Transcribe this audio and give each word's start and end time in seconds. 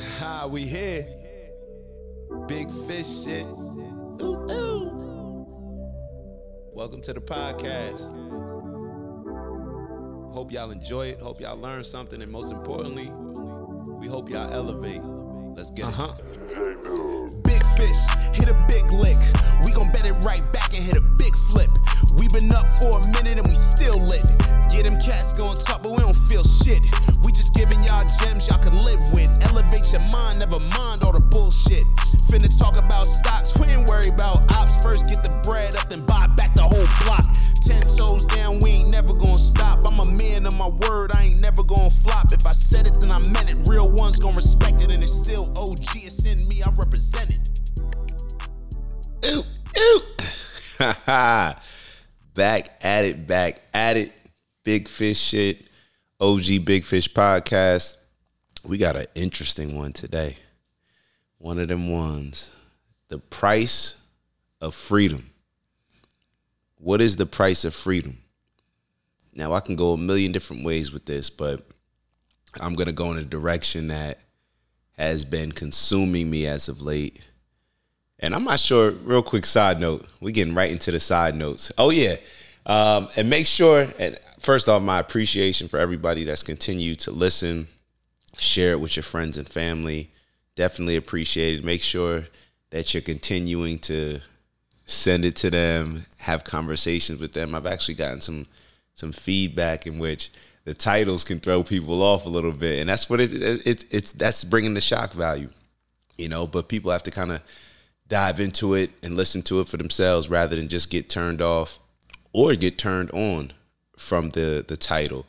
Ha, 0.00 0.46
we 0.46 0.62
here. 0.62 1.06
Big 2.46 2.70
fish 2.86 3.24
shit. 3.24 3.46
Ooh, 4.22 4.46
ooh. 4.50 5.46
Welcome 6.72 7.02
to 7.02 7.12
the 7.12 7.20
podcast. 7.20 8.12
Hope 10.32 10.52
y'all 10.52 10.70
enjoy 10.70 11.08
it. 11.08 11.20
Hope 11.20 11.40
y'all 11.40 11.56
learn 11.58 11.84
something. 11.84 12.22
And 12.22 12.30
most 12.32 12.50
importantly, 12.52 13.10
we 13.98 14.06
hope 14.06 14.30
y'all 14.30 14.50
elevate. 14.52 15.02
Let's 15.56 15.70
get 15.70 15.86
Uh-huh. 15.86 16.14
it. 16.18 17.42
Big 17.42 17.62
fish, 17.76 17.98
hit 18.32 18.48
a 18.48 18.54
big 18.68 18.90
lick. 18.92 19.16
We 19.64 19.72
gon' 19.72 19.88
bet 19.90 20.06
it 20.06 20.12
right 20.24 20.50
back 20.52 20.72
and 20.72 20.82
hit 20.82 20.96
a 20.96 21.00
big 21.00 21.34
flip. 21.50 21.68
We 22.18 22.28
been 22.28 22.50
up 22.52 22.66
for 22.80 22.98
a 22.98 23.06
minute 23.12 23.38
and 23.38 23.46
we 23.46 23.54
still 23.54 23.98
lit. 23.98 24.24
Get 24.72 24.84
them 24.84 24.98
cats 25.00 25.32
going 25.32 25.56
talk, 25.56 25.82
but 25.82 25.92
we 25.92 25.98
don't 25.98 26.16
feel 26.28 26.44
shit. 26.44 26.80
We 27.24 27.32
just 27.32 27.54
giving 27.54 27.82
y'all 27.84 28.04
gems 28.22 28.48
y'all 28.48 28.62
can 28.62 28.80
live 28.82 29.00
with. 29.12 29.28
Elevate 29.50 29.90
your 29.92 30.00
mind, 30.10 30.38
never 30.38 30.60
mind 30.76 31.02
all 31.02 31.12
the 31.12 31.20
bullshit. 31.20 31.84
Finna 32.30 32.48
talk 32.58 32.76
about 32.76 33.04
stocks, 33.04 33.58
we 33.58 33.66
ain't 33.66 33.88
worry 33.88 34.08
about 34.08 34.38
ops. 34.52 34.80
First 34.82 35.08
get 35.08 35.22
the 35.22 35.30
bread 35.42 35.74
up, 35.74 35.88
then 35.88 36.06
buy 36.06 36.26
back 36.36 36.54
the 36.54 36.62
whole 36.62 36.86
block. 37.04 37.26
Ten 37.64 37.82
toes 37.96 38.24
down, 38.26 38.60
we 38.60 38.70
ain't 38.70 38.90
never 38.90 39.12
gonna 39.12 39.38
stop. 39.38 39.80
I'm 39.90 39.98
a 39.98 40.06
man 40.06 40.46
of 40.46 40.56
my 40.56 40.68
word, 40.68 41.10
I 41.14 41.24
ain't 41.24 41.40
never 41.40 41.64
gonna 41.64 41.90
flop. 41.90 42.32
If 42.32 42.46
I 42.46 42.50
said 42.50 42.86
it, 42.86 43.00
then 43.00 43.10
I 43.10 43.18
meant 43.30 43.50
it. 43.50 43.68
Real 43.68 43.90
ones 43.90 44.18
gonna 44.18 44.36
respect 44.36 44.80
it, 44.82 44.94
and 44.94 45.02
it's 45.02 45.12
still 45.12 45.50
OG. 45.58 45.96
It's 45.96 46.24
in 46.24 46.48
me, 46.48 46.62
I 46.62 46.70
represent 46.70 47.30
it. 47.30 47.50
Ha 50.78 50.96
ha. 51.06 51.60
Back 52.34 52.78
at 52.80 53.04
it, 53.04 53.26
back 53.26 53.60
at 53.74 53.96
it. 53.96 54.12
Big 54.64 54.88
fish 54.88 55.18
shit. 55.18 55.66
OG 56.20 56.64
Big 56.64 56.84
Fish 56.84 57.10
podcast. 57.12 57.96
We 58.62 58.76
got 58.76 58.94
an 58.94 59.06
interesting 59.14 59.76
one 59.76 59.94
today. 59.94 60.36
One 61.38 61.58
of 61.58 61.68
them 61.68 61.90
ones. 61.90 62.54
The 63.08 63.18
price 63.18 63.98
of 64.60 64.74
freedom. 64.74 65.30
What 66.76 67.00
is 67.00 67.16
the 67.16 67.26
price 67.26 67.64
of 67.64 67.74
freedom? 67.74 68.18
Now, 69.34 69.54
I 69.54 69.60
can 69.60 69.76
go 69.76 69.94
a 69.94 69.98
million 69.98 70.32
different 70.32 70.64
ways 70.64 70.92
with 70.92 71.06
this, 71.06 71.30
but 71.30 71.66
I'm 72.60 72.74
going 72.74 72.86
to 72.86 72.92
go 72.92 73.10
in 73.12 73.18
a 73.18 73.22
direction 73.22 73.88
that 73.88 74.18
has 74.98 75.24
been 75.24 75.52
consuming 75.52 76.30
me 76.30 76.46
as 76.46 76.68
of 76.68 76.82
late. 76.82 77.24
And 78.18 78.34
I'm 78.34 78.44
not 78.44 78.60
sure, 78.60 78.90
real 78.90 79.22
quick 79.22 79.46
side 79.46 79.80
note, 79.80 80.06
we're 80.20 80.32
getting 80.32 80.54
right 80.54 80.70
into 80.70 80.90
the 80.90 81.00
side 81.00 81.34
notes. 81.34 81.72
Oh, 81.78 81.88
yeah. 81.88 82.16
Um, 82.66 83.08
and 83.16 83.28
make 83.30 83.46
sure, 83.46 83.86
and 83.98 84.18
first 84.38 84.68
off, 84.68 84.82
my 84.82 84.98
appreciation 84.98 85.68
for 85.68 85.78
everybody 85.78 86.24
that's 86.24 86.42
continued 86.42 87.00
to 87.00 87.10
listen, 87.10 87.68
share 88.38 88.72
it 88.72 88.80
with 88.80 88.96
your 88.96 89.02
friends 89.02 89.38
and 89.38 89.48
family. 89.48 90.10
Definitely 90.56 90.96
appreciate 90.96 91.58
it. 91.58 91.64
Make 91.64 91.82
sure 91.82 92.24
that 92.70 92.92
you're 92.94 93.02
continuing 93.02 93.78
to 93.80 94.20
send 94.86 95.24
it 95.24 95.36
to 95.36 95.50
them, 95.50 96.06
have 96.18 96.44
conversations 96.44 97.20
with 97.20 97.32
them. 97.32 97.54
I've 97.54 97.66
actually 97.66 97.94
gotten 97.94 98.20
some 98.20 98.46
some 98.94 99.12
feedback 99.12 99.86
in 99.86 99.98
which 99.98 100.30
the 100.64 100.74
titles 100.74 101.24
can 101.24 101.40
throw 101.40 101.62
people 101.62 102.02
off 102.02 102.26
a 102.26 102.28
little 102.28 102.52
bit, 102.52 102.80
and 102.80 102.88
that's 102.88 103.08
what 103.08 103.20
it, 103.20 103.32
it, 103.32 103.62
it's 103.64 103.84
it's 103.90 104.12
that's 104.12 104.44
bringing 104.44 104.74
the 104.74 104.80
shock 104.80 105.12
value, 105.12 105.48
you 106.18 106.28
know. 106.28 106.46
But 106.46 106.68
people 106.68 106.90
have 106.90 107.02
to 107.04 107.10
kind 107.10 107.32
of 107.32 107.40
dive 108.08 108.40
into 108.40 108.74
it 108.74 108.90
and 109.02 109.16
listen 109.16 109.42
to 109.42 109.60
it 109.60 109.68
for 109.68 109.76
themselves 109.76 110.28
rather 110.28 110.56
than 110.56 110.68
just 110.68 110.90
get 110.90 111.08
turned 111.08 111.40
off 111.40 111.78
or 112.32 112.54
get 112.54 112.78
turned 112.78 113.10
on 113.12 113.52
from 113.96 114.30
the 114.30 114.64
the 114.66 114.76
title 114.76 115.26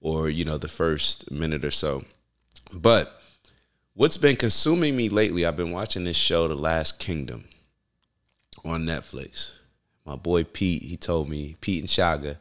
or 0.00 0.28
you 0.28 0.44
know 0.44 0.58
the 0.58 0.68
first 0.68 1.30
minute 1.30 1.64
or 1.64 1.70
so. 1.70 2.04
But 2.74 3.20
what's 3.94 4.16
been 4.16 4.36
consuming 4.36 4.96
me 4.96 5.08
lately? 5.08 5.44
I've 5.44 5.56
been 5.56 5.72
watching 5.72 6.04
this 6.04 6.16
show, 6.16 6.48
The 6.48 6.54
Last 6.54 6.98
Kingdom, 6.98 7.44
on 8.64 8.84
Netflix. 8.84 9.52
My 10.04 10.16
boy 10.16 10.44
Pete, 10.44 10.82
he 10.82 10.96
told 10.96 11.28
me 11.28 11.56
Pete 11.60 11.80
and 11.80 11.88
Shaga, 11.88 12.38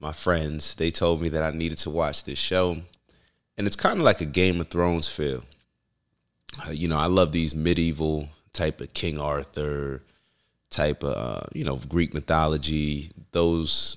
my 0.00 0.12
friends, 0.12 0.74
they 0.74 0.90
told 0.90 1.22
me 1.22 1.28
that 1.30 1.42
I 1.42 1.56
needed 1.56 1.78
to 1.78 1.90
watch 1.90 2.24
this 2.24 2.38
show, 2.38 2.78
and 3.56 3.66
it's 3.66 3.76
kind 3.76 3.98
of 3.98 4.04
like 4.04 4.20
a 4.20 4.26
Game 4.26 4.60
of 4.60 4.68
Thrones 4.68 5.08
feel. 5.08 5.44
Uh, 6.66 6.72
you 6.72 6.88
know, 6.88 6.98
I 6.98 7.06
love 7.06 7.32
these 7.32 7.54
medieval 7.54 8.28
type 8.52 8.80
of 8.80 8.92
King 8.92 9.18
Arthur 9.18 10.02
type 10.72 11.04
of 11.04 11.16
uh, 11.16 11.46
you 11.52 11.64
know 11.64 11.76
Greek 11.88 12.14
mythology. 12.14 13.10
Those 13.32 13.96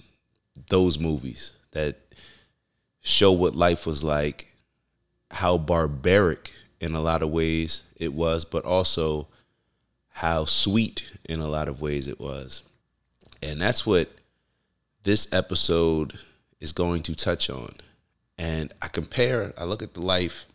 those 0.69 0.99
movies 0.99 1.53
that 1.71 1.97
show 3.01 3.31
what 3.31 3.55
life 3.55 3.85
was 3.85 4.03
like, 4.03 4.47
how 5.31 5.57
barbaric 5.57 6.51
in 6.79 6.95
a 6.95 7.01
lot 7.01 7.23
of 7.23 7.29
ways 7.29 7.81
it 7.97 8.13
was, 8.13 8.45
but 8.45 8.65
also 8.65 9.27
how 10.09 10.45
sweet 10.45 11.11
in 11.25 11.39
a 11.39 11.47
lot 11.47 11.67
of 11.67 11.81
ways 11.81 12.07
it 12.07 12.19
was. 12.19 12.63
And 13.43 13.59
that's 13.59 13.85
what 13.85 14.09
this 15.03 15.31
episode 15.33 16.17
is 16.59 16.71
going 16.71 17.03
to 17.03 17.15
touch 17.15 17.49
on. 17.49 17.75
And 18.37 18.73
I 18.81 18.87
compare, 18.87 19.53
I 19.57 19.65
look 19.65 19.83
at 19.83 19.93
the 19.93 20.01
life 20.01 20.45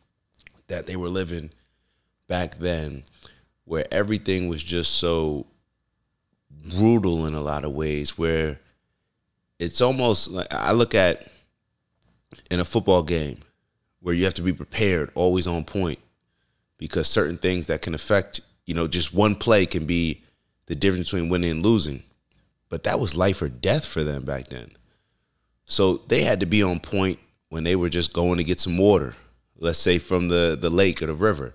that 0.68 0.86
they 0.86 0.96
were 0.96 1.08
living 1.08 1.50
back 2.26 2.58
then, 2.58 3.04
where 3.64 3.86
everything 3.92 4.48
was 4.48 4.62
just 4.62 4.92
so 4.96 5.46
brutal 6.64 7.26
in 7.26 7.34
a 7.34 7.40
lot 7.40 7.64
of 7.64 7.72
ways, 7.72 8.18
where 8.18 8.58
it's 9.58 9.80
almost 9.80 10.30
like 10.30 10.52
I 10.52 10.72
look 10.72 10.94
at 10.94 11.28
in 12.50 12.60
a 12.60 12.64
football 12.64 13.02
game 13.02 13.38
where 14.00 14.14
you 14.14 14.24
have 14.24 14.34
to 14.34 14.42
be 14.42 14.52
prepared, 14.52 15.10
always 15.14 15.46
on 15.46 15.64
point, 15.64 15.98
because 16.78 17.06
certain 17.06 17.36
things 17.36 17.66
that 17.66 17.82
can 17.82 17.94
affect, 17.94 18.40
you 18.66 18.74
know, 18.74 18.86
just 18.86 19.12
one 19.12 19.34
play 19.34 19.66
can 19.66 19.84
be 19.84 20.22
the 20.66 20.74
difference 20.74 21.10
between 21.10 21.28
winning 21.28 21.50
and 21.50 21.62
losing. 21.62 22.02
But 22.68 22.84
that 22.84 23.00
was 23.00 23.16
life 23.16 23.42
or 23.42 23.48
death 23.48 23.84
for 23.84 24.04
them 24.04 24.24
back 24.24 24.48
then. 24.48 24.70
So 25.66 25.98
they 26.08 26.22
had 26.22 26.40
to 26.40 26.46
be 26.46 26.62
on 26.62 26.80
point 26.80 27.18
when 27.48 27.64
they 27.64 27.76
were 27.76 27.88
just 27.88 28.12
going 28.12 28.38
to 28.38 28.44
get 28.44 28.60
some 28.60 28.78
water, 28.78 29.14
let's 29.58 29.78
say 29.78 29.98
from 29.98 30.28
the, 30.28 30.56
the 30.58 30.70
lake 30.70 31.02
or 31.02 31.06
the 31.06 31.14
river. 31.14 31.52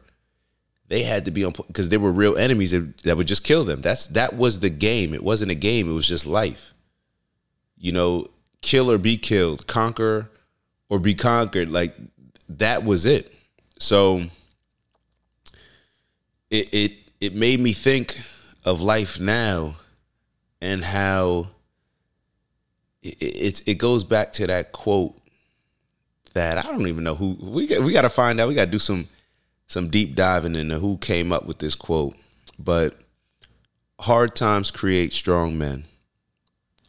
They 0.87 1.03
had 1.03 1.25
to 1.25 1.31
be 1.31 1.43
on 1.43 1.53
because 1.67 1.89
there 1.89 1.99
were 1.99 2.11
real 2.11 2.37
enemies 2.37 2.71
that, 2.71 2.97
that 2.99 3.17
would 3.17 3.27
just 3.27 3.43
kill 3.43 3.65
them. 3.65 3.81
That's 3.81 4.07
that 4.07 4.35
was 4.35 4.59
the 4.59 4.69
game. 4.69 5.13
It 5.13 5.23
wasn't 5.23 5.51
a 5.51 5.55
game, 5.55 5.89
it 5.89 5.93
was 5.93 6.07
just 6.07 6.25
life. 6.25 6.73
You 7.77 7.91
know, 7.91 8.27
kill 8.61 8.91
or 8.91 8.97
be 8.97 9.17
killed, 9.17 9.67
conquer 9.67 10.29
or 10.89 10.99
be 10.99 11.15
conquered. 11.15 11.69
Like 11.69 11.95
that 12.49 12.83
was 12.83 13.05
it. 13.05 13.33
So 13.79 14.23
it 16.51 16.73
it 16.73 16.91
it 17.19 17.35
made 17.35 17.59
me 17.59 17.73
think 17.73 18.17
of 18.63 18.81
life 18.81 19.19
now 19.19 19.75
and 20.61 20.83
how 20.83 21.47
it, 23.01 23.17
it 23.21 23.63
it 23.65 23.75
goes 23.75 24.03
back 24.03 24.33
to 24.33 24.47
that 24.47 24.71
quote 24.71 25.17
that 26.33 26.57
I 26.57 26.63
don't 26.63 26.87
even 26.87 27.03
know 27.03 27.15
who 27.15 27.37
we 27.39 27.65
got, 27.65 27.81
we 27.81 27.93
got 27.93 28.01
to 28.01 28.09
find 28.09 28.39
out. 28.39 28.47
We 28.47 28.55
got 28.55 28.65
to 28.65 28.71
do 28.71 28.79
some 28.79 29.07
some 29.67 29.89
deep 29.89 30.15
diving 30.15 30.55
into 30.55 30.79
who 30.79 30.97
came 30.97 31.31
up 31.31 31.45
with 31.45 31.59
this 31.59 31.75
quote. 31.75 32.15
But 32.57 32.95
hard 33.99 34.35
times 34.35 34.71
create 34.71 35.13
strong 35.13 35.57
men. 35.57 35.85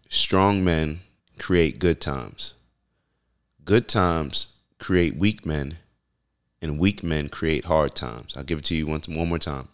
Strong 0.09 0.64
men 0.64 1.00
create 1.38 1.78
good 1.78 2.00
times. 2.00 2.54
Good 3.65 3.88
times 3.88 4.59
create 4.78 5.16
weak 5.16 5.44
men, 5.44 5.78
and 6.62 6.78
weak 6.78 7.03
men 7.03 7.28
create 7.28 7.65
hard 7.65 7.94
times. 7.94 8.32
I'll 8.36 8.44
give 8.44 8.59
it 8.59 8.65
to 8.66 8.76
you 8.76 8.86
one, 8.86 9.03
one 9.09 9.28
more 9.28 9.38
time. 9.38 9.69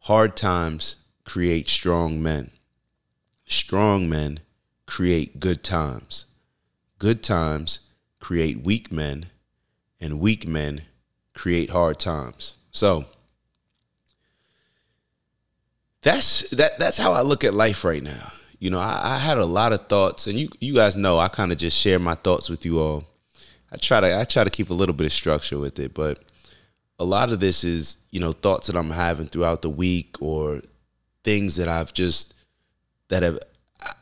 Hard 0.00 0.36
times 0.36 0.96
create 1.24 1.68
strong 1.68 2.22
men. 2.22 2.50
Strong 3.46 4.08
men 4.08 4.40
create 4.86 5.40
good 5.40 5.62
times. 5.62 6.26
Good 6.98 7.22
times 7.22 7.80
create 8.20 8.62
weak 8.62 8.92
men, 8.92 9.26
and 10.00 10.20
weak 10.20 10.46
men 10.46 10.82
create 11.34 11.70
hard 11.70 11.98
times. 11.98 12.56
So 12.70 13.04
that's 16.02 16.50
that 16.50 16.78
that's 16.78 16.98
how 16.98 17.12
I 17.12 17.22
look 17.22 17.44
at 17.44 17.54
life 17.54 17.84
right 17.84 18.02
now. 18.02 18.32
You 18.58 18.70
know, 18.70 18.78
I, 18.78 19.14
I 19.14 19.18
had 19.18 19.38
a 19.38 19.44
lot 19.44 19.72
of 19.72 19.88
thoughts, 19.88 20.26
and 20.26 20.38
you 20.38 20.48
you 20.60 20.74
guys 20.74 20.96
know 20.96 21.18
I 21.18 21.28
kind 21.28 21.52
of 21.52 21.58
just 21.58 21.78
share 21.78 21.98
my 21.98 22.14
thoughts 22.14 22.50
with 22.50 22.64
you 22.64 22.80
all. 22.80 23.04
I 23.70 23.76
try 23.76 24.00
to 24.00 24.18
I 24.18 24.24
try 24.24 24.44
to 24.44 24.50
keep 24.50 24.70
a 24.70 24.74
little 24.74 24.94
bit 24.94 25.06
of 25.06 25.12
structure 25.12 25.58
with 25.58 25.78
it, 25.78 25.94
but 25.94 26.18
a 26.98 27.04
lot 27.04 27.32
of 27.32 27.40
this 27.40 27.64
is 27.64 27.98
you 28.10 28.20
know 28.20 28.32
thoughts 28.32 28.66
that 28.66 28.76
I'm 28.76 28.90
having 28.90 29.26
throughout 29.26 29.62
the 29.62 29.70
week 29.70 30.16
or 30.20 30.62
things 31.24 31.56
that 31.56 31.68
I've 31.68 31.92
just 31.92 32.34
that 33.08 33.22
have 33.22 33.38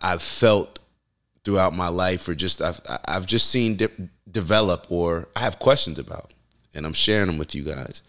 I've 0.03 0.23
felt 0.23 0.79
throughout 1.45 1.75
my 1.75 1.89
life 1.89 2.29
or 2.29 2.35
just 2.35 2.61
I've 2.61 2.81
I've 3.07 3.27
just 3.27 3.51
seen 3.51 3.77
de- 3.77 4.09
develop 4.31 4.87
or 4.91 5.29
I 5.37 5.41
have 5.41 5.59
questions 5.59 5.99
about 5.99 6.33
and 6.75 6.87
I'm 6.87 6.93
sharing 6.93 7.27
them 7.27 7.39
with 7.39 7.55
you 7.55 7.65
guys. 7.65 8.03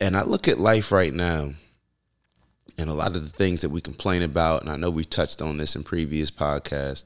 And 0.00 0.16
I 0.16 0.22
look 0.22 0.48
at 0.48 0.58
life 0.58 0.92
right 0.92 1.12
now 1.12 1.52
and 2.76 2.88
a 2.88 2.94
lot 2.94 3.16
of 3.16 3.24
the 3.24 3.36
things 3.36 3.60
that 3.62 3.70
we 3.70 3.80
complain 3.80 4.22
about 4.22 4.62
and 4.62 4.70
I 4.70 4.76
know 4.76 4.90
we've 4.90 5.10
touched 5.10 5.42
on 5.42 5.56
this 5.56 5.74
in 5.74 5.82
previous 5.82 6.30
podcasts 6.30 7.04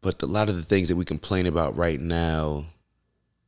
but 0.00 0.22
a 0.22 0.26
lot 0.26 0.48
of 0.48 0.56
the 0.56 0.62
things 0.62 0.88
that 0.88 0.96
we 0.96 1.04
complain 1.04 1.46
about 1.46 1.76
right 1.76 2.00
now, 2.00 2.64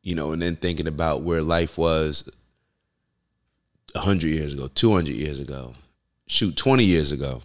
you 0.03 0.15
know, 0.15 0.33
and 0.33 0.43
then 0.43 0.57
thinking 0.57 0.87
about 0.87 1.23
where 1.23 1.43
life 1.43 1.79
was 1.79 2.31
100 3.95 4.27
years 4.27 4.53
ago, 4.53 4.69
200 4.75 5.15
years 5.15 5.41
ago, 5.41 5.75
shoot, 6.27 6.57
20 6.57 6.85
years 6.85 7.13
ago, 7.13 7.43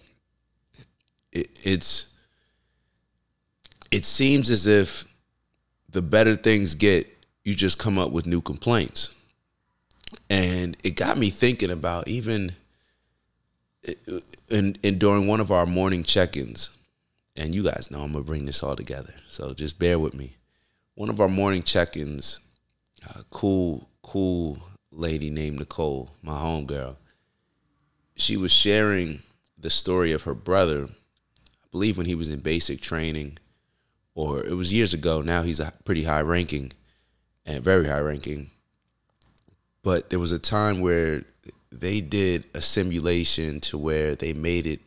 it, 1.31 1.49
it's 1.63 2.13
it 3.89 4.03
seems 4.03 4.49
as 4.49 4.67
if 4.67 5.05
the 5.89 6.01
better 6.01 6.35
things 6.35 6.75
get, 6.75 7.07
you 7.47 7.55
just 7.55 7.79
come 7.79 7.97
up 7.97 8.11
with 8.11 8.25
new 8.25 8.41
complaints. 8.41 9.15
And 10.29 10.75
it 10.83 10.97
got 10.97 11.17
me 11.17 11.29
thinking 11.29 11.71
about 11.71 12.09
even 12.09 12.51
eh, 13.88 13.94
in, 14.49 14.77
in 14.83 14.97
during 14.97 15.27
one 15.27 15.39
of 15.39 15.49
our 15.49 15.65
morning 15.65 16.03
check-ins, 16.03 16.71
and 17.38 17.55
you 17.55 17.63
guys 17.63 17.89
know 17.89 18.01
I'm 18.01 18.11
gonna 18.11 18.25
bring 18.25 18.45
this 18.45 18.61
all 18.61 18.75
together, 18.75 19.13
so 19.29 19.53
just 19.53 19.79
bear 19.79 19.97
with 19.97 20.13
me. 20.13 20.35
One 20.95 21.09
of 21.09 21.21
our 21.21 21.29
morning 21.29 21.63
check-ins, 21.63 22.41
a 23.15 23.23
cool, 23.29 23.88
cool 24.01 24.59
lady 24.91 25.29
named 25.29 25.59
Nicole, 25.59 26.09
my 26.21 26.38
homegirl, 26.38 26.97
she 28.17 28.35
was 28.35 28.51
sharing 28.51 29.21
the 29.57 29.69
story 29.69 30.11
of 30.11 30.23
her 30.23 30.33
brother. 30.33 30.89
I 30.89 31.67
believe 31.71 31.95
when 31.95 32.07
he 32.07 32.15
was 32.15 32.29
in 32.29 32.41
basic 32.41 32.81
training, 32.81 33.38
or 34.15 34.45
it 34.45 34.57
was 34.57 34.73
years 34.73 34.93
ago. 34.93 35.21
Now 35.21 35.43
he's 35.43 35.61
a 35.61 35.71
pretty 35.85 36.03
high 36.03 36.21
ranking 36.21 36.73
and 37.47 37.63
very 37.63 37.88
high 37.88 38.01
ranking. 38.01 38.51
But 39.81 40.11
there 40.11 40.19
was 40.19 40.31
a 40.31 40.39
time 40.39 40.81
where 40.81 41.23
they 41.71 42.01
did 42.01 42.44
a 42.53 42.61
simulation 42.61 43.59
to 43.61 43.77
where 43.77 44.15
they 44.15 44.33
made 44.33 44.67
it 44.67 44.81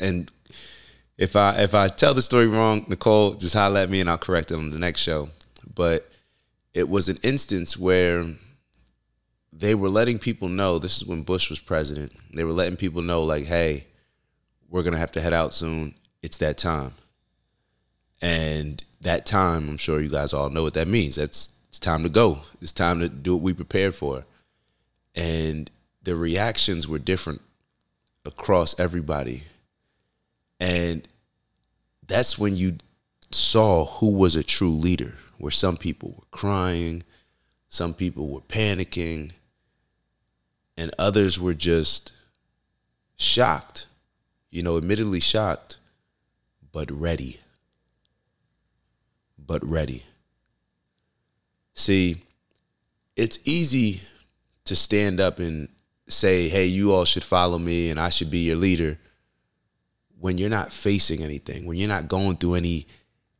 and 0.00 0.30
if 1.16 1.34
I 1.34 1.56
if 1.60 1.74
I 1.74 1.88
tell 1.88 2.14
the 2.14 2.22
story 2.22 2.46
wrong, 2.46 2.86
Nicole, 2.88 3.34
just 3.34 3.54
holler 3.54 3.80
at 3.80 3.90
me 3.90 4.00
and 4.00 4.08
I'll 4.08 4.18
correct 4.18 4.50
it 4.50 4.54
on 4.54 4.70
the 4.70 4.78
next 4.78 5.00
show. 5.00 5.30
But 5.74 6.10
it 6.72 6.88
was 6.88 7.08
an 7.08 7.18
instance 7.22 7.76
where 7.76 8.24
they 9.52 9.74
were 9.74 9.88
letting 9.88 10.18
people 10.18 10.48
know 10.48 10.78
this 10.78 10.98
is 10.98 11.04
when 11.04 11.22
Bush 11.22 11.50
was 11.50 11.58
president. 11.58 12.12
They 12.32 12.44
were 12.44 12.52
letting 12.52 12.76
people 12.76 13.02
know 13.02 13.24
like, 13.24 13.44
hey, 13.46 13.88
we're 14.68 14.84
gonna 14.84 14.98
have 14.98 15.12
to 15.12 15.20
head 15.20 15.32
out 15.32 15.54
soon. 15.54 15.94
It's 16.22 16.36
that 16.38 16.58
time. 16.58 16.92
And 18.20 18.82
that 19.00 19.26
time, 19.26 19.68
I'm 19.68 19.78
sure 19.78 20.00
you 20.00 20.08
guys 20.08 20.32
all 20.32 20.50
know 20.50 20.62
what 20.62 20.74
that 20.74 20.88
means. 20.88 21.16
That's 21.16 21.52
it's 21.68 21.78
time 21.78 22.02
to 22.02 22.08
go. 22.08 22.40
It's 22.60 22.72
time 22.72 23.00
to 23.00 23.08
do 23.08 23.34
what 23.34 23.42
we 23.42 23.52
prepared 23.52 23.94
for. 23.94 24.24
And 25.14 25.70
the 26.02 26.16
reactions 26.16 26.88
were 26.88 26.98
different 26.98 27.42
across 28.24 28.78
everybody. 28.78 29.42
And 30.60 31.06
that's 32.06 32.38
when 32.38 32.56
you 32.56 32.78
saw 33.30 33.86
who 33.86 34.12
was 34.12 34.34
a 34.34 34.42
true 34.42 34.70
leader, 34.70 35.14
where 35.38 35.50
some 35.50 35.76
people 35.76 36.14
were 36.16 36.26
crying, 36.30 37.02
some 37.68 37.94
people 37.94 38.28
were 38.28 38.40
panicking, 38.40 39.32
and 40.76 40.90
others 40.98 41.38
were 41.38 41.54
just 41.54 42.12
shocked, 43.16 43.86
you 44.50 44.62
know, 44.62 44.76
admittedly 44.76 45.20
shocked, 45.20 45.78
but 46.72 46.90
ready 46.90 47.40
but 49.48 49.66
ready. 49.66 50.04
See, 51.78 52.16
it's 53.14 53.38
easy 53.44 54.00
to 54.64 54.74
stand 54.74 55.20
up 55.20 55.38
and 55.38 55.68
say, 56.08 56.48
hey, 56.48 56.66
you 56.66 56.92
all 56.92 57.04
should 57.04 57.22
follow 57.22 57.56
me 57.56 57.88
and 57.88 58.00
I 58.00 58.08
should 58.08 58.32
be 58.32 58.38
your 58.38 58.56
leader 58.56 58.98
when 60.18 60.38
you're 60.38 60.50
not 60.50 60.72
facing 60.72 61.22
anything, 61.22 61.66
when 61.66 61.78
you're 61.78 61.88
not 61.88 62.08
going 62.08 62.36
through 62.36 62.56
any 62.56 62.88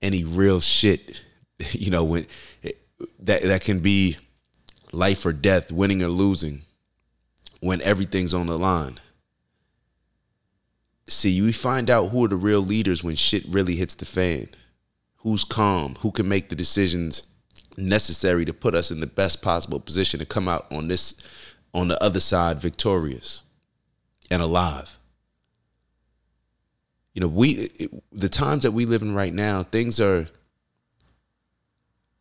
any 0.00 0.22
real 0.22 0.60
shit, 0.60 1.20
you 1.72 1.90
know, 1.90 2.04
when 2.04 2.28
eh, 2.62 2.70
that 3.18 3.42
that 3.42 3.62
can 3.62 3.80
be 3.80 4.16
life 4.92 5.26
or 5.26 5.32
death, 5.32 5.72
winning 5.72 6.00
or 6.00 6.08
losing, 6.08 6.62
when 7.58 7.82
everything's 7.82 8.34
on 8.34 8.46
the 8.46 8.56
line. 8.56 9.00
See, 11.08 11.42
we 11.42 11.50
find 11.50 11.90
out 11.90 12.10
who 12.10 12.24
are 12.24 12.28
the 12.28 12.36
real 12.36 12.60
leaders 12.60 13.02
when 13.02 13.16
shit 13.16 13.42
really 13.48 13.74
hits 13.74 13.96
the 13.96 14.04
fan 14.04 14.48
who's 15.22 15.42
calm, 15.42 15.96
who 16.02 16.12
can 16.12 16.28
make 16.28 16.48
the 16.48 16.54
decisions 16.54 17.24
necessary 17.78 18.44
to 18.44 18.52
put 18.52 18.74
us 18.74 18.90
in 18.90 19.00
the 19.00 19.06
best 19.06 19.40
possible 19.40 19.80
position 19.80 20.20
to 20.20 20.26
come 20.26 20.48
out 20.48 20.70
on 20.72 20.88
this 20.88 21.22
on 21.72 21.88
the 21.88 22.02
other 22.02 22.20
side 22.20 22.60
victorious 22.60 23.42
and 24.30 24.42
alive. 24.42 24.98
You 27.14 27.22
know, 27.22 27.28
we 27.28 27.70
the 28.12 28.28
times 28.28 28.62
that 28.62 28.72
we 28.72 28.84
live 28.84 29.02
in 29.02 29.14
right 29.14 29.32
now, 29.32 29.62
things 29.62 30.00
are 30.00 30.28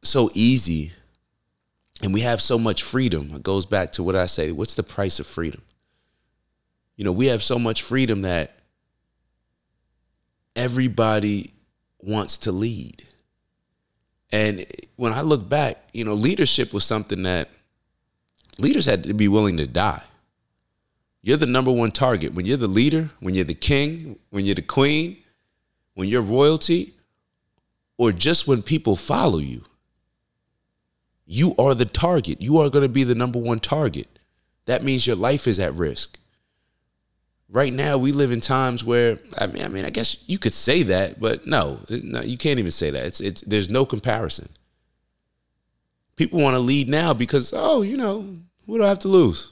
so 0.04 0.30
easy 0.34 0.94
and 2.02 2.14
we 2.14 2.22
have 2.22 2.42
so 2.42 2.58
much 2.58 2.84
freedom. 2.84 3.32
It 3.36 3.44
goes 3.44 3.66
back 3.66 3.92
to 3.94 4.04
what 4.04 4.16
I 4.16 4.28
say, 4.28 4.52
what's 4.52 4.76
the 4.76 4.84
price 4.84 5.20
of 5.20 5.28
freedom? 5.28 5.62
You 6.96 7.04
know, 7.04 7.12
we 7.12 7.28
have 7.28 7.44
so 7.44 7.60
much 7.60 7.82
freedom 7.82 8.24
that 8.24 8.58
everybody 10.56 11.54
wants 12.00 12.38
to 12.40 12.52
lead. 12.52 13.04
And 14.32 14.66
when 14.96 15.14
I 15.14 15.22
look 15.22 15.48
back, 15.48 15.78
you 15.94 16.04
know, 16.04 16.14
leadership 16.14 16.74
was 16.74 16.84
something 16.84 17.24
that 17.24 17.50
leaders 18.58 18.86
had 18.86 19.04
to 19.04 19.14
be 19.14 19.28
willing 19.28 19.58
to 19.58 19.68
die. 19.68 20.04
You're 21.22 21.38
the 21.38 21.46
number 21.46 21.72
one 21.72 21.92
target. 21.92 22.34
When 22.34 22.46
you're 22.46 22.58
the 22.58 22.68
leader, 22.68 23.10
when 23.20 23.36
you're 23.36 23.46
the 23.46 23.54
king, 23.54 24.20
when 24.30 24.46
you're 24.46 24.56
the 24.56 24.62
queen, 24.62 25.18
when 25.94 26.08
you're 26.08 26.22
royalty, 26.22 26.94
or 27.98 28.12
just 28.12 28.48
when 28.48 28.62
people 28.62 28.96
follow 28.96 29.40
you, 29.40 29.66
you 31.26 31.56
are 31.58 31.74
the 31.74 31.86
target. 31.86 32.42
You 32.42 32.60
are 32.60 32.70
going 32.70 32.84
to 32.84 32.90
be 32.90 33.04
the 33.04 33.16
number 33.16 33.40
one 33.40 33.60
target. 33.60 34.08
That 34.66 34.84
means 34.84 35.08
your 35.08 35.16
life 35.16 35.48
is 35.48 35.60
at 35.60 35.74
risk 35.74 36.17
right 37.50 37.74
now 37.74 37.98
we 37.98 38.12
live 38.12 38.32
in 38.32 38.42
times 38.42 38.84
where 38.84 39.20
I 39.38 39.48
mean, 39.48 39.64
I 39.64 39.68
mean, 39.68 39.86
I 39.86 39.90
guess 39.90 40.18
you 40.28 40.38
could 40.38 40.54
say 40.54 40.84
that, 40.84 41.20
but 41.20 41.46
no, 41.46 41.80
no, 41.90 42.22
you 42.22 42.38
can't 42.38 42.60
even 42.60 42.72
say 42.72 42.90
that. 42.90 43.06
It's 43.06 43.22
it's 43.22 43.42
there's 43.42 43.70
no 43.70 43.86
comparison. 43.86 44.50
People 46.16 46.42
want 46.42 46.56
to 46.56 46.60
lead 46.60 46.90
now 46.90 47.14
because 47.14 47.54
oh, 47.56 47.82
you 47.82 47.98
know, 47.98 48.38
what 48.66 48.78
do 48.80 48.84
I 48.84 48.90
have 48.90 49.00
to 49.00 49.08
lose? 49.08 49.52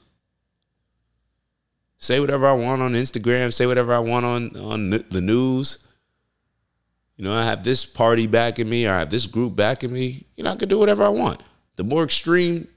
Say 1.98 2.20
whatever 2.20 2.48
I 2.48 2.54
want 2.54 2.82
on 2.82 2.94
Instagram. 2.94 3.54
Say 3.54 3.66
whatever 3.66 3.94
I 3.94 4.00
want 4.00 4.26
on 4.26 4.58
on 4.58 4.90
the 4.90 5.22
news. 5.22 5.88
You 7.18 7.24
know, 7.24 7.34
I 7.34 7.46
have 7.46 7.64
this 7.64 7.86
party 7.86 8.28
backing 8.28 8.70
me, 8.70 8.86
or 8.86 8.92
I 8.92 9.00
have 9.00 9.10
this 9.10 9.26
group 9.26 9.56
backing 9.56 9.94
me. 9.94 10.26
You 10.36 10.44
know, 10.44 10.52
I 10.52 10.56
can 10.58 10.68
do 10.68 10.78
whatever 10.78 11.04
I 11.04 11.10
want. 11.10 11.42
The 11.78 11.86
more 11.86 12.04
extreme, 12.04 12.68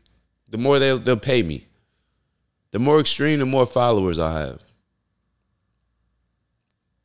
the 0.49 0.58
more 0.58 0.79
they'll 0.79 0.98
they'll 0.98 1.17
pay 1.17 1.43
me. 1.43 1.67
The 2.70 2.79
more 2.79 3.01
extreme, 3.01 3.41
the 3.41 3.46
more 3.46 3.67
followers 3.67 4.19
I 4.19 4.41
have. 4.41 4.63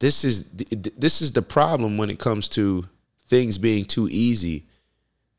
This 0.04 0.26
is 0.26 0.52
this 0.52 1.22
is 1.22 1.32
the 1.32 1.42
problem 1.42 1.96
when 1.96 2.10
it 2.10 2.20
comes 2.20 2.50
to 2.50 2.90
things 3.30 3.58
being 3.58 3.86
too 3.86 4.10
easy 4.12 4.66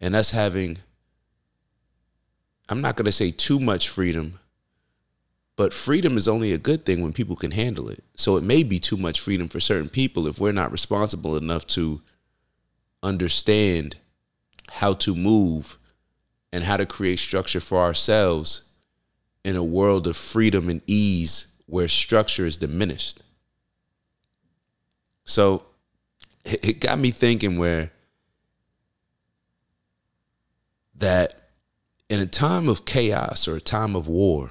and 0.01 0.17
us 0.17 0.31
having 0.31 0.79
I'm 2.71 2.81
not 2.81 2.97
going 2.97 3.05
to 3.05 3.13
say 3.13 3.31
too 3.31 3.61
much 3.61 3.91
freedom, 3.91 4.39
but 5.55 5.75
freedom 5.75 6.17
is 6.17 6.27
only 6.27 6.55
a 6.55 6.57
good 6.57 6.87
thing 6.87 7.03
when 7.03 7.13
people 7.13 7.37
can 7.37 7.51
handle 7.51 7.91
it. 7.91 8.03
So 8.17 8.39
it 8.39 8.43
may 8.43 8.63
be 8.63 8.79
too 8.79 8.97
much 8.97 9.21
freedom 9.21 9.49
for 9.49 9.61
certain 9.61 9.91
people 9.91 10.27
if 10.27 10.41
we're 10.41 10.51
not 10.51 10.73
responsible 10.73 11.37
enough 11.37 11.67
to 11.67 12.01
understand 13.03 13.97
how 14.71 14.95
to 14.95 15.15
move 15.15 15.77
and 16.55 16.65
how 16.65 16.79
to 16.79 16.87
create 16.87 17.19
structure 17.19 17.61
for 17.61 17.81
ourselves 17.81 18.63
in 19.45 19.57
a 19.57 19.63
world 19.63 20.07
of 20.07 20.17
freedom 20.17 20.71
and 20.71 20.81
ease 20.87 21.55
where 21.67 21.87
structure 21.87 22.47
is 22.47 22.57
diminished. 22.57 23.24
So 25.35 25.65
it 26.45 26.79
got 26.79 26.97
me 26.97 27.11
thinking 27.11 27.59
where 27.59 27.91
that 30.95 31.51
in 32.09 32.21
a 32.21 32.27
time 32.27 32.69
of 32.69 32.85
chaos 32.85 33.49
or 33.49 33.57
a 33.57 33.61
time 33.61 33.97
of 33.97 34.07
war, 34.07 34.51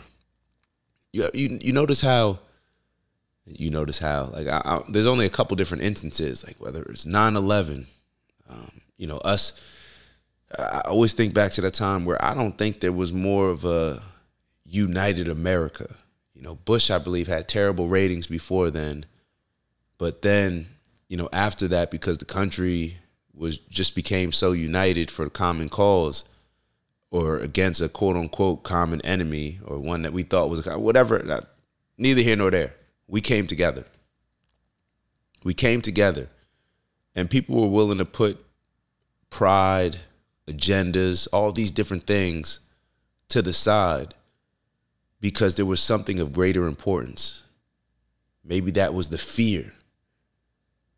you 1.13 1.29
you, 1.33 1.57
you 1.61 1.71
notice 1.71 2.01
how 2.01 2.39
you 3.45 3.69
notice 3.69 3.99
how 3.99 4.25
like 4.33 4.47
I, 4.47 4.61
I, 4.65 4.81
there's 4.89 5.05
only 5.05 5.25
a 5.25 5.29
couple 5.29 5.55
different 5.55 5.83
instances 5.83 6.45
like 6.45 6.57
whether 6.59 6.81
it's 6.83 7.05
9-11 7.05 7.85
um, 8.49 8.71
you 8.97 9.05
know 9.05 9.17
us 9.17 9.61
i 10.57 10.81
always 10.85 11.11
think 11.11 11.33
back 11.33 11.51
to 11.53 11.61
that 11.61 11.73
time 11.73 12.05
where 12.05 12.23
i 12.23 12.33
don't 12.33 12.57
think 12.57 12.79
there 12.79 12.93
was 12.93 13.11
more 13.11 13.49
of 13.49 13.65
a 13.65 14.01
united 14.65 15.27
america. 15.27 15.93
You 16.33 16.41
know 16.41 16.55
bush 16.55 16.89
i 16.89 16.97
believe 16.97 17.27
had 17.27 17.49
terrible 17.49 17.89
ratings 17.89 18.27
before 18.27 18.71
then 18.71 19.05
but 20.03 20.21
then, 20.21 20.67
you 21.13 21.17
know, 21.17 21.29
after 21.31 21.67
that, 21.67 21.91
because 21.91 22.17
the 22.17 22.25
country 22.25 22.97
was 23.35 23.59
just 23.59 23.93
became 23.93 24.31
so 24.31 24.51
united 24.51 25.11
for 25.11 25.23
a 25.23 25.29
common 25.29 25.69
cause 25.69 26.27
or 27.11 27.37
against 27.37 27.81
a 27.81 27.87
quote 27.87 28.15
unquote 28.15 28.63
common 28.63 28.99
enemy 29.01 29.59
or 29.63 29.77
one 29.77 30.01
that 30.01 30.11
we 30.11 30.23
thought 30.23 30.49
was 30.49 30.65
whatever, 30.65 31.23
uh, 31.31 31.41
neither 31.99 32.23
here 32.23 32.35
nor 32.35 32.49
there. 32.49 32.73
We 33.07 33.21
came 33.21 33.45
together. 33.45 33.85
We 35.43 35.53
came 35.53 35.81
together 35.83 36.29
and 37.15 37.29
people 37.29 37.61
were 37.61 37.67
willing 37.67 37.99
to 37.99 38.05
put 38.05 38.43
pride, 39.29 39.99
agendas, 40.47 41.27
all 41.31 41.51
these 41.51 41.71
different 41.71 42.07
things 42.07 42.59
to 43.29 43.43
the 43.43 43.53
side 43.53 44.15
because 45.21 45.57
there 45.57 45.67
was 45.67 45.79
something 45.79 46.19
of 46.19 46.33
greater 46.33 46.65
importance. 46.65 47.43
Maybe 48.43 48.71
that 48.71 48.95
was 48.95 49.09
the 49.09 49.19
fear 49.19 49.73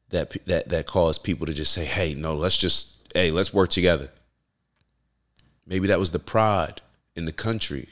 that 0.10 0.32
that 0.46 0.70
that 0.70 0.86
caused 0.86 1.24
people 1.24 1.46
to 1.46 1.54
just 1.54 1.74
say, 1.74 1.86
"Hey, 1.86 2.14
no, 2.14 2.36
let's 2.36 2.58
just 2.58 3.08
hey, 3.14 3.32
let's 3.32 3.54
work 3.54 3.70
together." 3.70 4.10
Maybe 5.66 5.88
that 5.88 6.00
was 6.00 6.12
the 6.12 6.20
pride 6.20 6.82
in 7.16 7.26
the 7.26 7.32
country 7.32 7.90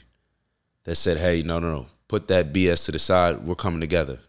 that 0.84 0.96
said, 0.96 1.18
"Hey, 1.18 1.42
no, 1.42 1.58
no, 1.58 1.72
no, 1.72 1.86
put 2.08 2.28
that 2.28 2.52
BS 2.52 2.84
to 2.86 2.92
the 2.92 2.98
side. 2.98 3.44
We're 3.44 3.54
coming 3.54 3.80
together." 3.80 4.20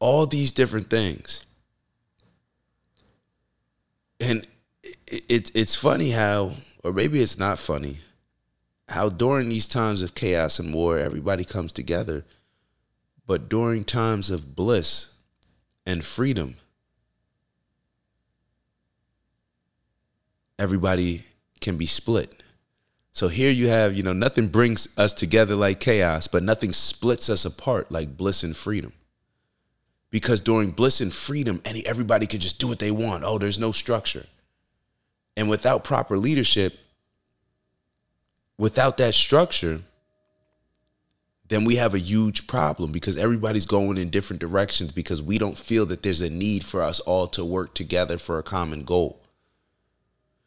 All 0.00 0.26
these 0.26 0.52
different 0.52 0.90
things. 0.90 1.44
And 4.20 4.46
it, 4.82 5.26
it, 5.28 5.50
it's 5.54 5.74
funny 5.74 6.10
how, 6.10 6.52
or 6.82 6.92
maybe 6.92 7.20
it's 7.20 7.38
not 7.38 7.58
funny, 7.58 7.98
how 8.88 9.08
during 9.08 9.48
these 9.48 9.68
times 9.68 10.02
of 10.02 10.14
chaos 10.14 10.58
and 10.58 10.74
war, 10.74 10.98
everybody 10.98 11.44
comes 11.44 11.72
together. 11.72 12.24
But 13.26 13.48
during 13.48 13.84
times 13.84 14.30
of 14.30 14.54
bliss 14.54 15.14
and 15.86 16.04
freedom, 16.04 16.56
everybody 20.58 21.24
can 21.60 21.76
be 21.76 21.86
split. 21.86 22.42
So 23.12 23.28
here 23.28 23.50
you 23.50 23.68
have, 23.68 23.94
you 23.94 24.02
know, 24.02 24.12
nothing 24.12 24.48
brings 24.48 24.96
us 24.98 25.14
together 25.14 25.54
like 25.54 25.80
chaos, 25.80 26.26
but 26.26 26.42
nothing 26.42 26.72
splits 26.72 27.30
us 27.30 27.44
apart 27.44 27.90
like 27.90 28.16
bliss 28.16 28.42
and 28.42 28.56
freedom. 28.56 28.92
Because 30.10 30.40
during 30.40 30.70
bliss 30.72 31.00
and 31.00 31.12
freedom, 31.12 31.62
any 31.64 31.86
everybody 31.86 32.26
could 32.26 32.40
just 32.40 32.60
do 32.60 32.68
what 32.68 32.78
they 32.78 32.90
want. 32.90 33.24
Oh, 33.24 33.38
there's 33.38 33.58
no 33.58 33.72
structure. 33.72 34.26
And 35.36 35.48
without 35.48 35.84
proper 35.84 36.18
leadership, 36.18 36.76
without 38.58 38.96
that 38.98 39.14
structure, 39.14 39.80
then 41.48 41.64
we 41.64 41.76
have 41.76 41.94
a 41.94 41.98
huge 41.98 42.46
problem 42.46 42.90
because 42.90 43.18
everybody's 43.18 43.66
going 43.66 43.98
in 43.98 44.08
different 44.08 44.40
directions 44.40 44.92
because 44.92 45.22
we 45.22 45.36
don't 45.36 45.58
feel 45.58 45.84
that 45.86 46.02
there's 46.02 46.22
a 46.22 46.30
need 46.30 46.64
for 46.64 46.82
us 46.82 47.00
all 47.00 47.26
to 47.28 47.44
work 47.44 47.74
together 47.74 48.16
for 48.16 48.38
a 48.38 48.42
common 48.42 48.84
goal. 48.84 49.20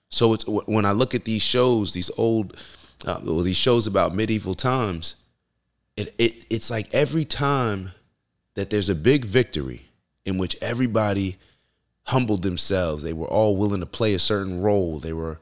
So 0.09 0.33
it's 0.33 0.47
when 0.47 0.85
I 0.85 0.91
look 0.91 1.13
at 1.13 1.25
these 1.25 1.41
shows, 1.41 1.93
these 1.93 2.09
old, 2.17 2.57
uh, 3.05 3.19
well, 3.23 3.41
these 3.41 3.57
shows 3.57 3.85
about 3.85 4.15
medieval 4.15 4.55
times, 4.55 5.15
it, 5.95 6.15
it 6.17 6.45
it's 6.49 6.71
like 6.71 6.93
every 6.93 7.25
time 7.25 7.91
that 8.55 8.69
there's 8.69 8.89
a 8.89 8.95
big 8.95 9.25
victory 9.25 9.89
in 10.25 10.37
which 10.37 10.57
everybody 10.61 11.37
humbled 12.03 12.41
themselves, 12.41 13.03
they 13.03 13.13
were 13.13 13.27
all 13.27 13.55
willing 13.57 13.81
to 13.81 13.85
play 13.85 14.13
a 14.13 14.19
certain 14.19 14.61
role, 14.61 14.99
they 14.99 15.13
were 15.13 15.39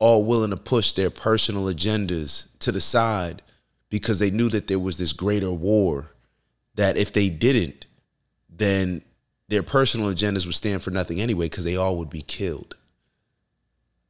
all 0.00 0.24
willing 0.24 0.50
to 0.50 0.56
push 0.56 0.92
their 0.92 1.10
personal 1.10 1.64
agendas 1.64 2.46
to 2.58 2.72
the 2.72 2.80
side 2.80 3.42
because 3.90 4.18
they 4.18 4.30
knew 4.30 4.48
that 4.50 4.66
there 4.66 4.78
was 4.78 4.98
this 4.98 5.12
greater 5.12 5.52
war 5.52 6.10
that 6.74 6.96
if 6.96 7.12
they 7.12 7.28
didn't, 7.28 7.86
then 8.48 9.02
their 9.48 9.62
personal 9.62 10.12
agendas 10.12 10.46
would 10.46 10.54
stand 10.54 10.82
for 10.82 10.90
nothing 10.90 11.20
anyway 11.20 11.46
because 11.46 11.64
they 11.64 11.76
all 11.76 11.96
would 11.96 12.10
be 12.10 12.22
killed. 12.22 12.76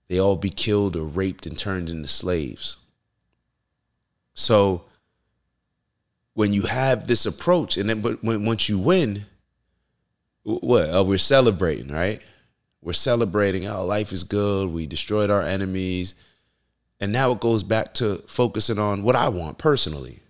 They 0.08 0.18
all 0.18 0.36
be 0.36 0.50
killed 0.50 0.96
or 0.96 1.04
raped 1.04 1.46
and 1.46 1.56
turned 1.56 1.88
into 1.88 2.08
slaves. 2.08 2.78
So 4.34 4.84
when 6.34 6.52
you 6.52 6.62
have 6.62 7.06
this 7.06 7.26
approach, 7.26 7.76
and 7.76 7.90
then 7.90 8.00
but 8.00 8.22
when 8.22 8.44
once 8.44 8.68
you 8.68 8.78
win, 8.78 9.26
what? 10.44 10.88
Oh, 10.90 11.04
we're 11.04 11.18
celebrating, 11.18 11.88
right? 11.88 12.22
We're 12.80 12.92
celebrating. 12.92 13.66
Oh, 13.66 13.84
life 13.84 14.12
is 14.12 14.24
good. 14.24 14.70
We 14.70 14.86
destroyed 14.86 15.30
our 15.30 15.42
enemies. 15.42 16.14
And 17.00 17.12
now 17.12 17.32
it 17.32 17.40
goes 17.40 17.62
back 17.62 17.94
to 17.94 18.16
focusing 18.26 18.78
on 18.78 19.02
what 19.02 19.16
I 19.16 19.28
want 19.28 19.58
personally. 19.58 20.20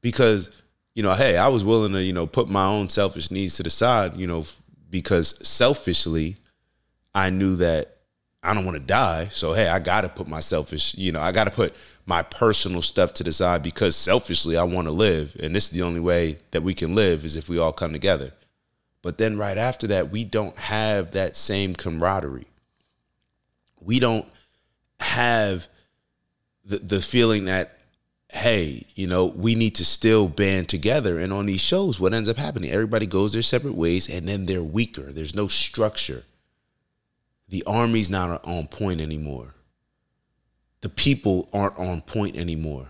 Because, 0.00 0.50
you 0.94 1.02
know, 1.02 1.14
hey, 1.14 1.36
I 1.36 1.48
was 1.48 1.64
willing 1.64 1.92
to, 1.92 2.02
you 2.02 2.12
know, 2.12 2.26
put 2.26 2.48
my 2.48 2.66
own 2.66 2.88
selfish 2.88 3.30
needs 3.30 3.56
to 3.56 3.62
the 3.62 3.70
side, 3.70 4.16
you 4.16 4.26
know, 4.26 4.44
because 4.90 5.46
selfishly, 5.46 6.36
I 7.14 7.30
knew 7.30 7.56
that 7.56 7.96
I 8.42 8.52
don't 8.52 8.64
want 8.64 8.76
to 8.76 8.84
die. 8.84 9.28
So, 9.30 9.54
hey, 9.54 9.68
I 9.68 9.78
got 9.78 10.02
to 10.02 10.08
put 10.08 10.28
my 10.28 10.40
selfish, 10.40 10.94
you 10.96 11.12
know, 11.12 11.20
I 11.20 11.32
got 11.32 11.44
to 11.44 11.50
put 11.50 11.74
my 12.06 12.22
personal 12.22 12.82
stuff 12.82 13.14
to 13.14 13.24
the 13.24 13.32
side 13.32 13.62
because 13.62 13.96
selfishly, 13.96 14.56
I 14.56 14.64
want 14.64 14.86
to 14.86 14.92
live. 14.92 15.36
And 15.40 15.56
this 15.56 15.64
is 15.66 15.70
the 15.70 15.82
only 15.82 16.00
way 16.00 16.38
that 16.50 16.62
we 16.62 16.74
can 16.74 16.94
live 16.94 17.24
is 17.24 17.36
if 17.36 17.48
we 17.48 17.58
all 17.58 17.72
come 17.72 17.92
together. 17.92 18.32
But 19.00 19.18
then 19.18 19.38
right 19.38 19.56
after 19.56 19.86
that, 19.88 20.10
we 20.10 20.24
don't 20.24 20.56
have 20.58 21.12
that 21.12 21.36
same 21.36 21.74
camaraderie. 21.74 22.46
We 23.80 24.00
don't 24.00 24.26
have 25.00 25.68
the 26.64 26.78
the 26.78 27.00
feeling 27.00 27.46
that 27.46 27.80
hey, 28.34 28.84
you 28.96 29.06
know, 29.06 29.26
we 29.26 29.54
need 29.54 29.76
to 29.76 29.84
still 29.84 30.28
band 30.28 30.68
together. 30.68 31.18
And 31.20 31.32
on 31.32 31.46
these 31.46 31.60
shows, 31.60 32.00
what 32.00 32.12
ends 32.12 32.28
up 32.28 32.36
happening? 32.36 32.70
Everybody 32.70 33.06
goes 33.06 33.32
their 33.32 33.42
separate 33.42 33.74
ways 33.74 34.08
and 34.08 34.28
then 34.28 34.46
they're 34.46 34.62
weaker. 34.62 35.12
There's 35.12 35.36
no 35.36 35.46
structure. 35.46 36.24
The 37.48 37.62
army's 37.64 38.10
not 38.10 38.44
on 38.44 38.66
point 38.66 39.00
anymore. 39.00 39.54
The 40.80 40.88
people 40.88 41.48
aren't 41.52 41.78
on 41.78 42.00
point 42.00 42.36
anymore. 42.36 42.88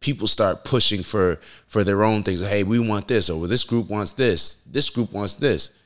People 0.00 0.28
start 0.28 0.64
pushing 0.64 1.02
for 1.02 1.40
for 1.66 1.82
their 1.82 2.02
own 2.04 2.22
things. 2.22 2.46
Hey, 2.46 2.62
we 2.62 2.78
want 2.78 3.08
this, 3.08 3.28
oh, 3.30 3.40
or 3.40 3.46
this 3.46 3.64
group 3.64 3.88
wants 3.88 4.12
this, 4.12 4.54
this 4.64 4.90
group 4.90 5.12
wants 5.12 5.34
this. 5.34 5.76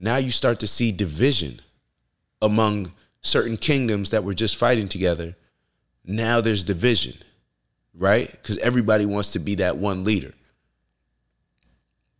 Now 0.00 0.16
you 0.16 0.30
start 0.30 0.60
to 0.60 0.66
see 0.66 0.92
division 0.92 1.60
among 2.42 2.92
certain 3.24 3.56
kingdoms 3.56 4.10
that 4.10 4.22
were 4.22 4.34
just 4.34 4.56
fighting 4.56 4.88
together, 4.88 5.34
now 6.04 6.40
there's 6.40 6.62
division, 6.62 7.16
right? 7.94 8.30
Because 8.30 8.58
everybody 8.58 9.06
wants 9.06 9.32
to 9.32 9.38
be 9.38 9.56
that 9.56 9.78
one 9.78 10.04
leader. 10.04 10.32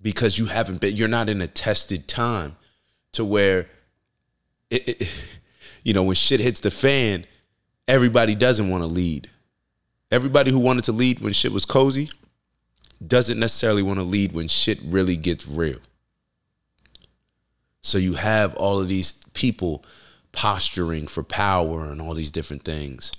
Because 0.02 0.38
you 0.38 0.46
haven't 0.46 0.80
been, 0.80 0.96
you're 0.96 1.08
not 1.08 1.28
in 1.28 1.40
a 1.40 1.46
tested 1.46 2.08
time 2.08 2.56
to 3.12 3.24
where, 3.24 3.68
it, 4.70 4.88
it, 4.88 5.12
you 5.84 5.92
know, 5.92 6.02
when 6.02 6.16
shit 6.16 6.40
hits 6.40 6.60
the 6.60 6.70
fan, 6.70 7.26
everybody 7.86 8.34
doesn't 8.34 8.68
want 8.68 8.82
to 8.82 8.86
lead. 8.86 9.30
Everybody 10.10 10.50
who 10.50 10.58
wanted 10.58 10.84
to 10.84 10.92
lead 10.92 11.20
when 11.20 11.32
shit 11.32 11.52
was 11.52 11.64
cozy 11.64 12.10
doesn't 13.06 13.38
necessarily 13.38 13.82
want 13.82 13.98
to 13.98 14.04
lead 14.04 14.32
when 14.32 14.48
shit 14.48 14.78
really 14.84 15.16
gets 15.16 15.46
real. 15.46 15.78
So 17.82 17.98
you 17.98 18.14
have 18.14 18.54
all 18.54 18.80
of 18.80 18.88
these 18.88 19.12
people 19.34 19.84
posturing 20.34 21.06
for 21.06 21.22
power 21.22 21.84
and 21.84 22.00
all 22.00 22.14
these 22.14 22.30
different 22.30 22.64
things 22.64 23.12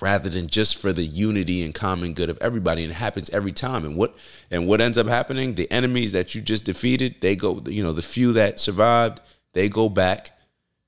rather 0.00 0.28
than 0.28 0.48
just 0.48 0.76
for 0.76 0.92
the 0.92 1.04
unity 1.04 1.62
and 1.62 1.74
common 1.74 2.12
good 2.12 2.28
of 2.28 2.38
everybody. 2.40 2.82
And 2.82 2.92
it 2.92 2.96
happens 2.96 3.30
every 3.30 3.52
time. 3.52 3.84
And 3.84 3.96
what 3.96 4.16
and 4.50 4.66
what 4.66 4.80
ends 4.80 4.98
up 4.98 5.06
happening? 5.06 5.54
The 5.54 5.70
enemies 5.70 6.12
that 6.12 6.34
you 6.34 6.40
just 6.40 6.64
defeated 6.64 7.16
they 7.20 7.36
go 7.36 7.62
you 7.66 7.82
know 7.82 7.92
the 7.92 8.02
few 8.02 8.32
that 8.34 8.58
survived 8.60 9.20
they 9.52 9.68
go 9.68 9.88
back 9.88 10.32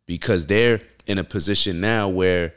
because 0.06 0.46
they're 0.46 0.80
in 1.06 1.18
a 1.18 1.24
position 1.24 1.80
now 1.80 2.08
where 2.08 2.54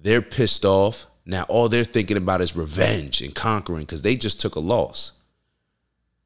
they're 0.00 0.22
pissed 0.22 0.64
off. 0.64 1.06
Now 1.24 1.44
all 1.44 1.68
they're 1.68 1.84
thinking 1.84 2.16
about 2.16 2.40
is 2.40 2.56
revenge 2.56 3.20
and 3.22 3.34
conquering 3.34 3.84
because 3.84 4.02
they 4.02 4.16
just 4.16 4.40
took 4.40 4.54
a 4.54 4.60
loss. 4.60 5.12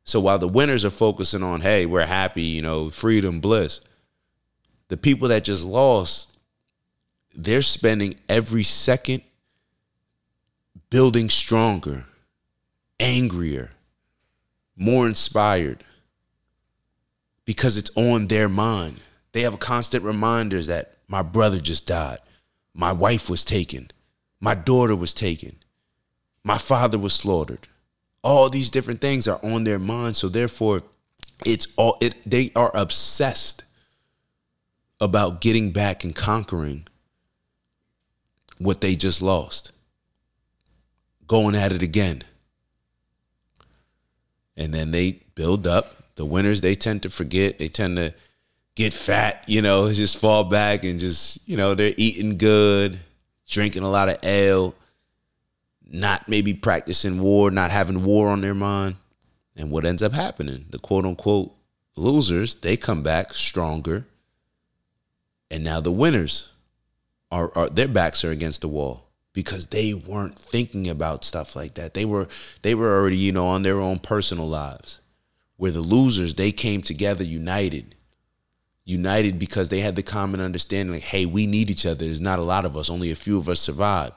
So 0.04 0.20
while 0.20 0.38
the 0.38 0.48
winners 0.48 0.84
are 0.84 0.90
focusing 0.90 1.42
on 1.42 1.60
hey 1.60 1.86
we're 1.86 2.06
happy 2.06 2.42
you 2.42 2.62
know 2.62 2.90
freedom 2.90 3.40
bliss 3.40 3.80
the 4.90 4.96
people 4.96 5.28
that 5.28 5.44
just 5.44 5.64
lost, 5.64 6.36
they're 7.34 7.62
spending 7.62 8.16
every 8.28 8.64
second 8.64 9.22
building 10.90 11.30
stronger, 11.30 12.04
angrier, 12.98 13.70
more 14.76 15.06
inspired 15.06 15.84
because 17.44 17.76
it's 17.76 17.92
on 17.94 18.26
their 18.26 18.48
mind. 18.48 18.98
They 19.30 19.42
have 19.42 19.60
constant 19.60 20.02
reminders 20.02 20.66
that 20.66 20.96
my 21.06 21.22
brother 21.22 21.60
just 21.60 21.86
died, 21.86 22.18
my 22.74 22.90
wife 22.90 23.30
was 23.30 23.44
taken, 23.44 23.92
my 24.40 24.56
daughter 24.56 24.96
was 24.96 25.14
taken, 25.14 25.54
my 26.42 26.58
father 26.58 26.98
was 26.98 27.14
slaughtered. 27.14 27.68
All 28.24 28.50
these 28.50 28.70
different 28.70 29.00
things 29.00 29.28
are 29.28 29.40
on 29.44 29.62
their 29.62 29.78
mind, 29.78 30.16
so 30.16 30.28
therefore 30.28 30.82
it's 31.46 31.68
all 31.76 31.96
it 32.00 32.16
they 32.26 32.50
are 32.56 32.72
obsessed 32.74 33.62
about 35.00 35.40
getting 35.40 35.70
back 35.70 36.04
and 36.04 36.14
conquering 36.14 36.86
what 38.58 38.80
they 38.80 38.94
just 38.94 39.22
lost. 39.22 39.72
Going 41.26 41.54
at 41.54 41.72
it 41.72 41.82
again. 41.82 42.22
And 44.56 44.74
then 44.74 44.90
they 44.90 45.20
build 45.34 45.66
up. 45.66 45.96
The 46.16 46.26
winners, 46.26 46.60
they 46.60 46.74
tend 46.74 47.02
to 47.04 47.10
forget. 47.10 47.58
They 47.58 47.68
tend 47.68 47.96
to 47.96 48.12
get 48.74 48.92
fat, 48.92 49.44
you 49.46 49.62
know, 49.62 49.90
just 49.92 50.18
fall 50.18 50.44
back 50.44 50.84
and 50.84 51.00
just, 51.00 51.48
you 51.48 51.56
know, 51.56 51.74
they're 51.74 51.94
eating 51.96 52.36
good, 52.36 53.00
drinking 53.48 53.82
a 53.82 53.90
lot 53.90 54.08
of 54.08 54.18
ale, 54.22 54.74
not 55.88 56.28
maybe 56.28 56.52
practicing 56.52 57.20
war, 57.20 57.50
not 57.50 57.70
having 57.70 58.04
war 58.04 58.28
on 58.28 58.42
their 58.42 58.54
mind. 58.54 58.96
And 59.56 59.70
what 59.70 59.84
ends 59.84 60.02
up 60.02 60.12
happening? 60.12 60.66
The 60.70 60.78
quote 60.78 61.06
unquote 61.06 61.54
losers, 61.96 62.56
they 62.56 62.76
come 62.76 63.02
back 63.02 63.32
stronger 63.34 64.06
and 65.50 65.64
now 65.64 65.80
the 65.80 65.92
winners 65.92 66.52
are, 67.30 67.50
are 67.54 67.68
their 67.68 67.88
backs 67.88 68.24
are 68.24 68.30
against 68.30 68.60
the 68.60 68.68
wall. 68.68 69.06
because 69.32 69.68
they 69.68 69.94
weren't 69.94 70.36
thinking 70.36 70.88
about 70.88 71.24
stuff 71.24 71.54
like 71.54 71.74
that. 71.74 71.94
They 71.94 72.04
were 72.04 72.28
they 72.62 72.74
were 72.74 72.94
already, 72.98 73.16
you 73.16 73.32
know, 73.32 73.46
on 73.46 73.62
their 73.62 73.80
own 73.80 73.98
personal 74.00 74.48
lives. 74.48 75.00
Where 75.56 75.70
the 75.70 75.80
losers, 75.80 76.34
they 76.34 76.52
came 76.52 76.82
together 76.82 77.22
united. 77.22 77.94
United 78.84 79.38
because 79.38 79.68
they 79.68 79.80
had 79.80 79.94
the 79.94 80.02
common 80.02 80.40
understanding 80.40 80.94
like, 80.94 81.02
hey, 81.02 81.26
we 81.26 81.46
need 81.46 81.70
each 81.70 81.86
other. 81.86 82.04
There's 82.04 82.20
not 82.20 82.38
a 82.38 82.42
lot 82.44 82.64
of 82.64 82.76
us, 82.76 82.90
only 82.90 83.10
a 83.10 83.16
few 83.16 83.38
of 83.38 83.48
us 83.48 83.60
survived. 83.60 84.14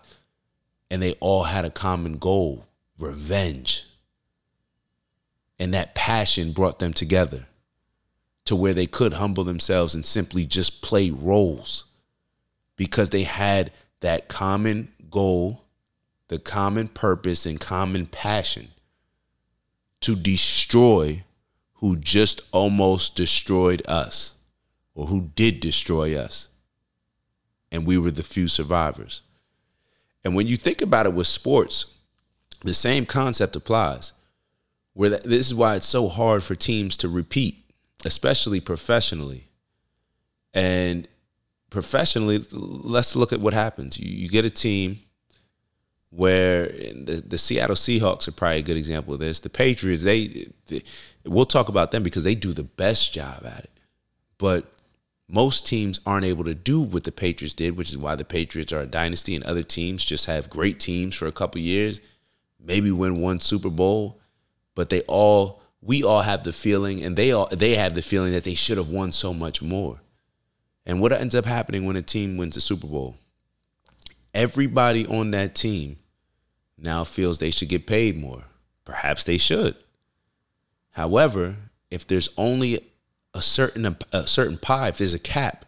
And 0.89 1.01
they 1.01 1.13
all 1.19 1.43
had 1.43 1.65
a 1.65 1.69
common 1.69 2.17
goal, 2.17 2.65
revenge. 2.97 3.85
And 5.59 5.73
that 5.73 5.95
passion 5.95 6.53
brought 6.53 6.79
them 6.79 6.93
together 6.93 7.45
to 8.45 8.55
where 8.55 8.73
they 8.73 8.85
could 8.85 9.13
humble 9.13 9.43
themselves 9.43 9.95
and 9.95 10.05
simply 10.05 10.45
just 10.45 10.81
play 10.81 11.09
roles 11.09 11.85
because 12.75 13.09
they 13.09 13.23
had 13.23 13.71
that 14.01 14.27
common 14.27 14.91
goal, 15.09 15.63
the 16.27 16.39
common 16.39 16.87
purpose, 16.87 17.45
and 17.45 17.59
common 17.59 18.05
passion 18.05 18.69
to 20.01 20.15
destroy 20.15 21.23
who 21.75 21.95
just 21.95 22.41
almost 22.51 23.15
destroyed 23.15 23.81
us 23.87 24.35
or 24.95 25.07
who 25.07 25.29
did 25.35 25.59
destroy 25.59 26.15
us. 26.15 26.49
And 27.71 27.85
we 27.85 27.97
were 27.97 28.11
the 28.11 28.23
few 28.23 28.47
survivors. 28.47 29.21
And 30.23 30.35
when 30.35 30.47
you 30.47 30.57
think 30.57 30.81
about 30.81 31.05
it 31.05 31.13
with 31.13 31.27
sports, 31.27 31.97
the 32.63 32.73
same 32.73 33.05
concept 33.05 33.55
applies. 33.55 34.13
Where 34.93 35.09
this 35.09 35.47
is 35.47 35.55
why 35.55 35.75
it's 35.75 35.87
so 35.87 36.07
hard 36.07 36.43
for 36.43 36.55
teams 36.55 36.95
to 36.97 37.09
repeat, 37.09 37.62
especially 38.05 38.59
professionally. 38.59 39.47
And 40.53 41.07
professionally, 41.69 42.43
let's 42.51 43.15
look 43.15 43.33
at 43.33 43.41
what 43.41 43.53
happens. 43.53 43.99
You, 43.99 44.09
you 44.09 44.29
get 44.29 44.45
a 44.45 44.49
team 44.49 44.99
where 46.11 46.67
the, 46.67 47.23
the 47.25 47.37
Seattle 47.39 47.75
Seahawks 47.75 48.27
are 48.27 48.31
probably 48.31 48.59
a 48.59 48.63
good 48.63 48.77
example 48.77 49.15
of 49.15 49.19
this. 49.19 49.39
The 49.39 49.49
Patriots, 49.49 50.03
they, 50.03 50.47
they, 50.67 50.83
we'll 51.25 51.45
talk 51.45 51.69
about 51.69 51.91
them 51.91 52.03
because 52.03 52.23
they 52.23 52.35
do 52.35 52.53
the 52.53 52.63
best 52.63 53.13
job 53.13 53.43
at 53.45 53.63
it. 53.63 53.71
But 54.37 54.71
most 55.27 55.65
teams 55.65 55.99
aren't 56.05 56.25
able 56.25 56.43
to 56.43 56.53
do 56.53 56.79
what 56.81 57.05
the 57.05 57.11
Patriots 57.11 57.55
did, 57.55 57.75
which 57.75 57.89
is 57.89 57.97
why 57.97 58.15
the 58.15 58.25
Patriots 58.25 58.71
are 58.71 58.81
a 58.81 58.85
dynasty 58.85 59.33
and 59.33 59.43
other 59.43 59.63
teams 59.63 60.05
just 60.05 60.27
have 60.27 60.51
great 60.51 60.79
teams 60.79 61.15
for 61.15 61.25
a 61.25 61.31
couple 61.31 61.59
years, 61.59 61.99
maybe 62.63 62.91
win 62.91 63.19
one 63.19 63.39
Super 63.39 63.71
Bowl, 63.71 64.19
but 64.75 64.89
they 64.89 65.01
all 65.01 65.62
we 65.85 66.03
all 66.03 66.21
have 66.21 66.43
the 66.43 66.53
feeling 66.53 67.03
and 67.03 67.15
they 67.15 67.31
all 67.31 67.47
they 67.51 67.75
have 67.75 67.93
the 67.93 68.01
feeling 68.01 68.31
that 68.31 68.43
they 68.43 68.55
should 68.55 68.77
have 68.77 68.89
won 68.89 69.11
so 69.11 69.33
much 69.33 69.61
more. 69.61 70.01
And 70.85 71.01
what 71.01 71.13
ends 71.13 71.35
up 71.35 71.45
happening 71.45 71.85
when 71.85 71.95
a 71.95 72.01
team 72.01 72.37
wins 72.37 72.55
the 72.55 72.61
Super 72.61 72.87
Bowl? 72.87 73.15
Everybody 74.33 75.05
on 75.05 75.31
that 75.31 75.55
team 75.55 75.97
now 76.77 77.03
feels 77.03 77.39
they 77.39 77.51
should 77.51 77.69
get 77.69 77.87
paid 77.87 78.17
more. 78.17 78.43
Perhaps 78.83 79.23
they 79.23 79.37
should. 79.37 79.75
However, 80.91 81.55
if 81.89 82.05
there's 82.07 82.29
only 82.37 82.81
a 83.33 83.41
certain 83.41 83.97
a 84.11 84.27
certain 84.27 84.57
pie, 84.57 84.89
if 84.89 84.97
there's 84.97 85.13
a 85.13 85.19
cap 85.19 85.65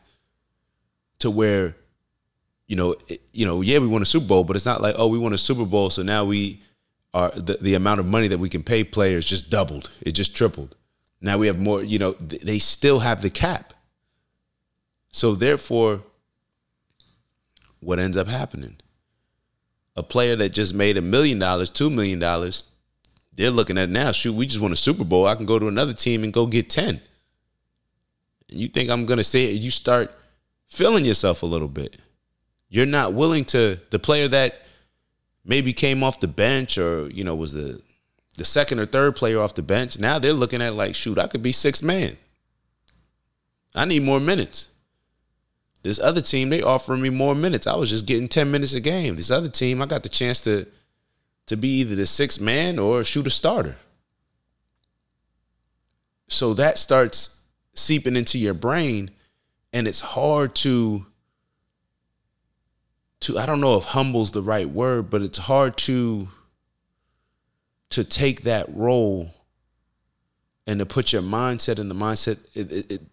to 1.19 1.31
where 1.31 1.75
you 2.67 2.75
know, 2.75 2.95
you 3.31 3.45
know, 3.45 3.61
yeah, 3.61 3.77
we 3.77 3.87
won 3.87 4.01
a 4.01 4.05
Super 4.05 4.25
Bowl, 4.25 4.43
but 4.43 4.55
it's 4.55 4.65
not 4.65 4.81
like, 4.81 4.95
oh, 4.97 5.07
we 5.07 5.19
won 5.19 5.33
a 5.33 5.37
Super 5.37 5.65
Bowl, 5.65 5.91
so 5.91 6.01
now 6.01 6.25
we 6.25 6.63
the, 7.15 7.57
the 7.61 7.75
amount 7.75 8.01
of 8.01 8.05
money 8.05 8.27
that 8.27 8.39
we 8.39 8.49
can 8.49 8.61
pay 8.61 8.83
players 8.83 9.25
just 9.25 9.49
doubled. 9.49 9.91
It 10.01 10.11
just 10.11 10.35
tripled. 10.35 10.75
Now 11.21 11.37
we 11.37 11.47
have 11.47 11.57
more, 11.57 11.81
you 11.83 11.97
know, 11.97 12.11
they 12.11 12.59
still 12.59 12.99
have 12.99 13.21
the 13.21 13.29
cap. 13.29 13.73
So 15.11 15.33
therefore, 15.33 16.01
what 17.79 17.99
ends 17.99 18.17
up 18.17 18.27
happening? 18.27 18.77
A 19.95 20.03
player 20.03 20.35
that 20.35 20.49
just 20.49 20.73
made 20.73 20.97
a 20.97 21.01
million 21.01 21.39
dollars, 21.39 21.69
two 21.69 21.89
million 21.89 22.19
dollars, 22.19 22.63
they're 23.33 23.49
looking 23.49 23.77
at 23.77 23.89
now, 23.89 24.11
shoot, 24.11 24.33
we 24.33 24.45
just 24.45 24.59
won 24.59 24.73
a 24.73 24.77
Super 24.77 25.05
Bowl. 25.05 25.25
I 25.25 25.35
can 25.35 25.45
go 25.45 25.57
to 25.57 25.67
another 25.67 25.93
team 25.93 26.23
and 26.23 26.33
go 26.33 26.45
get 26.45 26.69
10. 26.69 27.01
And 28.49 28.59
you 28.59 28.67
think 28.67 28.89
I'm 28.89 29.05
gonna 29.05 29.23
say 29.23 29.45
it, 29.45 29.61
you 29.61 29.71
start 29.71 30.11
feeling 30.67 31.05
yourself 31.05 31.43
a 31.43 31.45
little 31.45 31.69
bit. 31.69 31.97
You're 32.67 32.85
not 32.85 33.13
willing 33.13 33.45
to 33.45 33.79
the 33.89 33.99
player 33.99 34.27
that 34.27 34.64
maybe 35.45 35.73
came 35.73 36.03
off 36.03 36.19
the 36.19 36.27
bench 36.27 36.77
or, 36.77 37.09
you 37.09 37.23
know, 37.23 37.35
was 37.35 37.53
the 37.53 37.81
the 38.37 38.45
second 38.45 38.79
or 38.79 38.85
third 38.85 39.15
player 39.15 39.39
off 39.39 39.53
the 39.53 39.61
bench. 39.61 39.97
Now 39.97 40.19
they're 40.19 40.33
looking 40.33 40.61
at 40.61 40.75
like, 40.75 40.93
shoot, 40.93 41.17
I 41.17 41.27
could 41.27 41.41
be 41.41 41.51
sixth 41.53 41.81
man. 41.81 42.17
I 43.73 43.85
need 43.85 44.03
more 44.03 44.19
minutes. 44.19 44.69
This 45.83 45.99
other 45.99 46.21
team, 46.21 46.49
they 46.49 46.61
offering 46.61 47.01
me 47.01 47.09
more 47.09 47.35
minutes. 47.35 47.67
I 47.67 47.75
was 47.75 47.91
just 47.91 48.07
getting 48.07 48.27
10 48.27 48.49
minutes 48.49 48.73
a 48.73 48.79
game. 48.79 49.15
This 49.15 49.29
other 49.29 49.49
team, 49.49 49.81
I 49.81 49.85
got 49.85 50.03
the 50.03 50.09
chance 50.09 50.41
to 50.41 50.65
to 51.45 51.55
be 51.55 51.79
either 51.81 51.95
the 51.95 52.07
sixth 52.07 52.41
man 52.41 52.79
or 52.79 53.03
shoot 53.03 53.27
a 53.27 53.29
starter. 53.29 53.77
So 56.27 56.55
that 56.55 56.79
starts 56.79 57.43
seeping 57.73 58.15
into 58.15 58.39
your 58.39 58.55
brain 58.55 59.11
and 59.71 59.87
it's 59.87 59.99
hard 59.99 60.55
to 60.55 61.05
to 63.21 63.37
I 63.37 63.45
don't 63.45 63.61
know 63.61 63.77
if 63.77 63.85
humble's 63.85 64.31
the 64.31 64.41
right 64.41 64.69
word, 64.69 65.09
but 65.09 65.21
it's 65.21 65.37
hard 65.37 65.77
to 65.77 66.27
to 67.91 68.03
take 68.03 68.41
that 68.41 68.67
role 68.75 69.31
and 70.67 70.79
to 70.79 70.85
put 70.85 71.13
your 71.13 71.21
mindset 71.21 71.79
in 71.79 71.89
the 71.89 71.95
mindset 71.95 72.39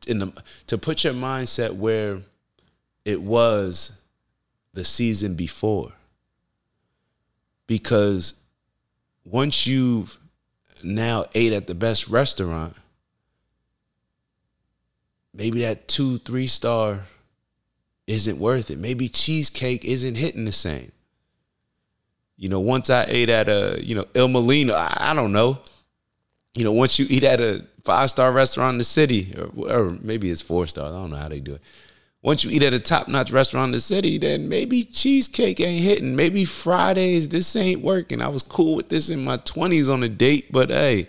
in 0.07 0.19
the 0.19 0.43
to 0.67 0.79
put 0.79 1.05
your 1.05 1.13
mindset 1.13 1.75
where 1.75 2.21
it 3.05 3.23
was 3.23 4.03
the 4.73 4.85
season 4.85 5.35
before. 5.35 5.93
Because 7.67 8.35
once 9.25 9.67
you've 9.67 10.19
now 10.83 11.25
ate 11.35 11.53
at 11.53 11.67
the 11.67 11.75
best 11.75 12.09
restaurant, 12.09 12.77
maybe 15.33 15.61
that 15.61 15.89
two, 15.89 16.19
three 16.19 16.47
star 16.47 17.05
isn't 18.07 18.39
worth 18.39 18.71
it. 18.71 18.79
Maybe 18.79 19.09
cheesecake 19.09 19.85
isn't 19.85 20.17
hitting 20.17 20.45
the 20.45 20.53
same. 20.53 20.93
You 22.37 22.49
know, 22.49 22.61
once 22.61 22.91
I 22.91 23.05
ate 23.09 23.29
at 23.29 23.49
a, 23.49 23.79
you 23.83 23.95
know, 23.95 24.05
Il 24.15 24.29
Mulino, 24.29 24.75
I, 24.75 24.97
I 24.99 25.15
don't 25.15 25.33
know. 25.33 25.61
You 26.55 26.65
know, 26.65 26.73
once 26.73 26.99
you 26.99 27.07
eat 27.09 27.25
at 27.25 27.41
a 27.41 27.65
five 27.85 28.11
star 28.11 28.33
restaurant 28.33 28.75
in 28.75 28.79
the 28.79 28.85
city, 28.85 29.35
or, 29.37 29.71
or 29.71 29.91
maybe 30.01 30.31
it's 30.31 30.41
four 30.41 30.67
stars, 30.67 30.93
I 30.93 30.97
don't 30.97 31.11
know 31.11 31.17
how 31.17 31.29
they 31.29 31.41
do 31.41 31.55
it 31.55 31.63
once 32.23 32.45
you 32.45 32.51
eat 32.51 32.63
at 32.63 32.73
a 32.73 32.79
top 32.79 33.09
notch 33.09 33.33
restaurant 33.33 33.67
in 33.67 33.73
the 33.73 33.81
city, 33.81 34.17
then 34.17 34.49
maybe 34.49 34.85
cheesecake 34.85 35.61
ain't 35.61 35.83
hitting. 35.83 36.15
Maybe 36.15 36.45
Fridays, 36.45 37.29
this 37.29 37.55
ain't 37.57 37.83
working. 37.83 38.23
I 38.23 38.29
was 38.29 38.43
cool 38.43 38.77
with 38.77 38.89
this 38.89 39.11
in 39.11 39.25
my 39.25 39.39
20s 39.39 39.93
on 39.93 40.05
a 40.05 40.09
date, 40.09 40.53
but 40.53 40.71
hey, 40.71 41.09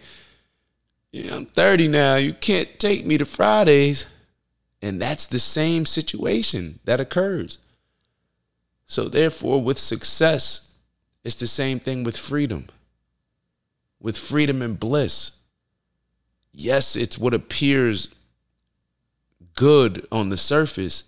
yeah, 1.11 1.35
I'm 1.35 1.45
30 1.45 1.89
now. 1.89 2.15
You 2.15 2.33
can't 2.33 2.79
take 2.79 3.05
me 3.05 3.19
to 3.19 3.25
Fridays. 3.25 4.07
And 4.83 5.01
that's 5.01 5.27
the 5.27 5.39
same 5.39 5.85
situation 5.85 6.79
that 6.83 6.99
occurs. 6.99 7.57
So, 8.85 9.07
therefore, 9.07 9.61
with 9.61 9.79
success, 9.79 10.73
it's 11.23 11.37
the 11.37 11.47
same 11.47 11.79
thing 11.79 12.03
with 12.03 12.17
freedom. 12.17 12.67
With 14.01 14.17
freedom 14.17 14.61
and 14.61 14.77
bliss. 14.77 15.39
Yes, 16.51 16.97
it's 16.97 17.17
what 17.17 17.33
appears 17.33 18.09
good 19.55 20.05
on 20.11 20.27
the 20.27 20.37
surface, 20.37 21.05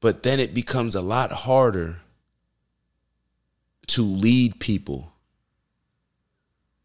but 0.00 0.22
then 0.22 0.38
it 0.38 0.52
becomes 0.52 0.94
a 0.94 1.00
lot 1.00 1.32
harder 1.32 2.00
to 3.86 4.02
lead 4.02 4.60
people. 4.60 5.14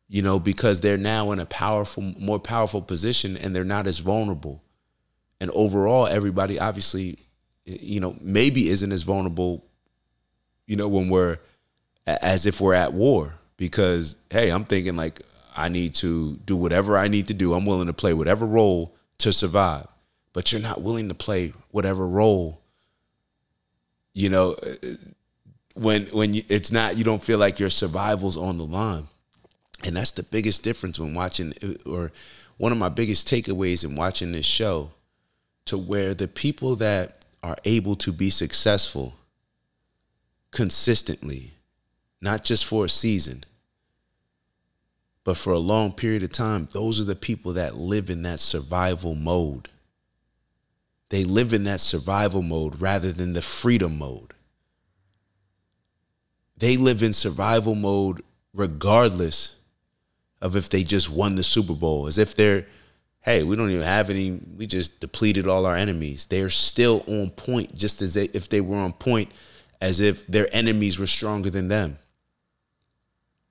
You 0.08 0.22
know, 0.22 0.40
because 0.40 0.80
they're 0.80 0.98
now 0.98 1.32
in 1.32 1.40
a 1.40 1.46
powerful, 1.46 2.04
more 2.18 2.40
powerful 2.40 2.82
position 2.82 3.36
and 3.36 3.54
they're 3.54 3.66
not 3.66 3.86
as 3.86 4.00
vulnerable. 4.00 4.64
And 5.40 5.52
overall, 5.52 6.08
everybody 6.08 6.60
obviously, 6.60 7.20
you 7.66 8.00
know, 8.00 8.16
maybe 8.22 8.70
isn't 8.70 8.92
as 8.92 9.04
vulnerable, 9.04 9.64
you 10.66 10.76
know, 10.76 10.88
when 10.88 11.10
we're 11.10 11.38
as 12.06 12.46
if 12.46 12.60
we're 12.60 12.74
at 12.74 12.94
war. 12.94 13.36
Because, 13.58 14.18
hey, 14.30 14.50
I'm 14.50 14.66
thinking 14.66 14.96
like, 14.96 15.22
I 15.56 15.70
need 15.70 15.96
to 15.96 16.36
do 16.46 16.56
whatever 16.56 16.98
I 16.98 17.08
need 17.08 17.28
to 17.28 17.34
do. 17.34 17.54
I'm 17.54 17.66
willing 17.66 17.88
to 17.88 17.94
play 17.94 18.14
whatever 18.14 18.46
role 18.46 18.96
to 19.20 19.34
survive 19.34 19.88
but 20.38 20.52
you're 20.52 20.62
not 20.62 20.84
willing 20.84 21.08
to 21.08 21.16
play 21.16 21.52
whatever 21.72 22.08
role 22.08 22.62
you 24.14 24.30
know 24.30 24.56
when 25.74 26.06
when 26.10 26.36
it's 26.48 26.72
not 26.72 26.96
you 26.96 27.04
don't 27.04 27.24
feel 27.24 27.40
like 27.40 27.60
your 27.60 27.72
survival's 27.72 28.38
on 28.38 28.60
the 28.60 28.64
line 28.64 29.08
and 29.84 29.96
that's 29.96 30.12
the 30.12 30.22
biggest 30.22 30.64
difference 30.64 31.00
when 31.00 31.16
watching 31.16 31.54
or 31.88 32.12
one 32.58 32.72
of 32.72 32.78
my 32.78 32.88
biggest 32.88 33.28
takeaways 33.28 33.84
in 33.84 33.96
watching 33.96 34.32
this 34.32 34.46
show 34.46 34.92
to 35.68 35.78
where 35.78 36.14
the 36.14 36.28
people 36.28 36.76
that 36.76 37.26
are 37.44 37.58
able 37.66 37.96
to 37.96 38.12
be 38.12 38.30
successful 38.30 39.16
consistently 40.52 41.52
not 42.22 42.44
just 42.44 42.66
for 42.66 42.86
a 42.86 42.90
season 42.90 43.44
but 45.24 45.38
for 45.38 45.52
a 45.52 45.60
long 45.60 45.92
period 45.92 46.24
of 46.24 46.32
time 46.32 46.68
those 46.72 47.00
are 47.00 47.06
the 47.06 47.16
people 47.16 47.54
that 47.54 47.76
live 47.76 48.10
in 48.10 48.24
that 48.24 48.40
survival 48.40 49.14
mode 49.14 49.70
they 51.10 51.24
live 51.24 51.54
in 51.54 51.64
that 51.64 51.80
survival 51.80 52.42
mode 52.42 52.82
rather 52.82 53.12
than 53.12 53.34
the 53.34 53.42
freedom 53.42 53.98
mode. 53.98 54.34
they 56.58 56.76
live 56.76 57.04
in 57.04 57.14
survival 57.14 57.76
mode 57.76 58.22
regardless 58.54 59.58
of 60.42 60.56
if 60.56 60.70
they 60.70 60.84
just 60.84 61.10
won 61.10 61.36
the 61.36 61.44
Super 61.44 61.74
Bowl, 61.74 62.08
as 62.08 62.18
if 62.18 62.36
they're, 62.36 62.66
hey, 63.28 63.44
we 63.44 63.58
don't 63.58 63.70
even 63.72 63.84
have 63.84 64.10
any, 64.10 64.40
we 64.56 64.66
just 64.66 65.02
depleted 65.02 65.48
all 65.48 65.66
our 65.66 65.76
enemies. 65.76 66.28
They're 66.28 66.50
still 66.50 67.04
on 67.08 67.30
point, 67.32 67.76
just 67.76 68.02
as 68.02 68.16
if 68.16 68.48
they 68.48 68.62
were 68.62 68.78
on 68.78 68.94
point, 68.94 69.30
as 69.82 70.00
if 70.00 70.26
their 70.28 70.48
enemies 70.54 70.98
were 70.98 71.08
stronger 71.08 71.50
than 71.50 71.68
them. 71.68 71.98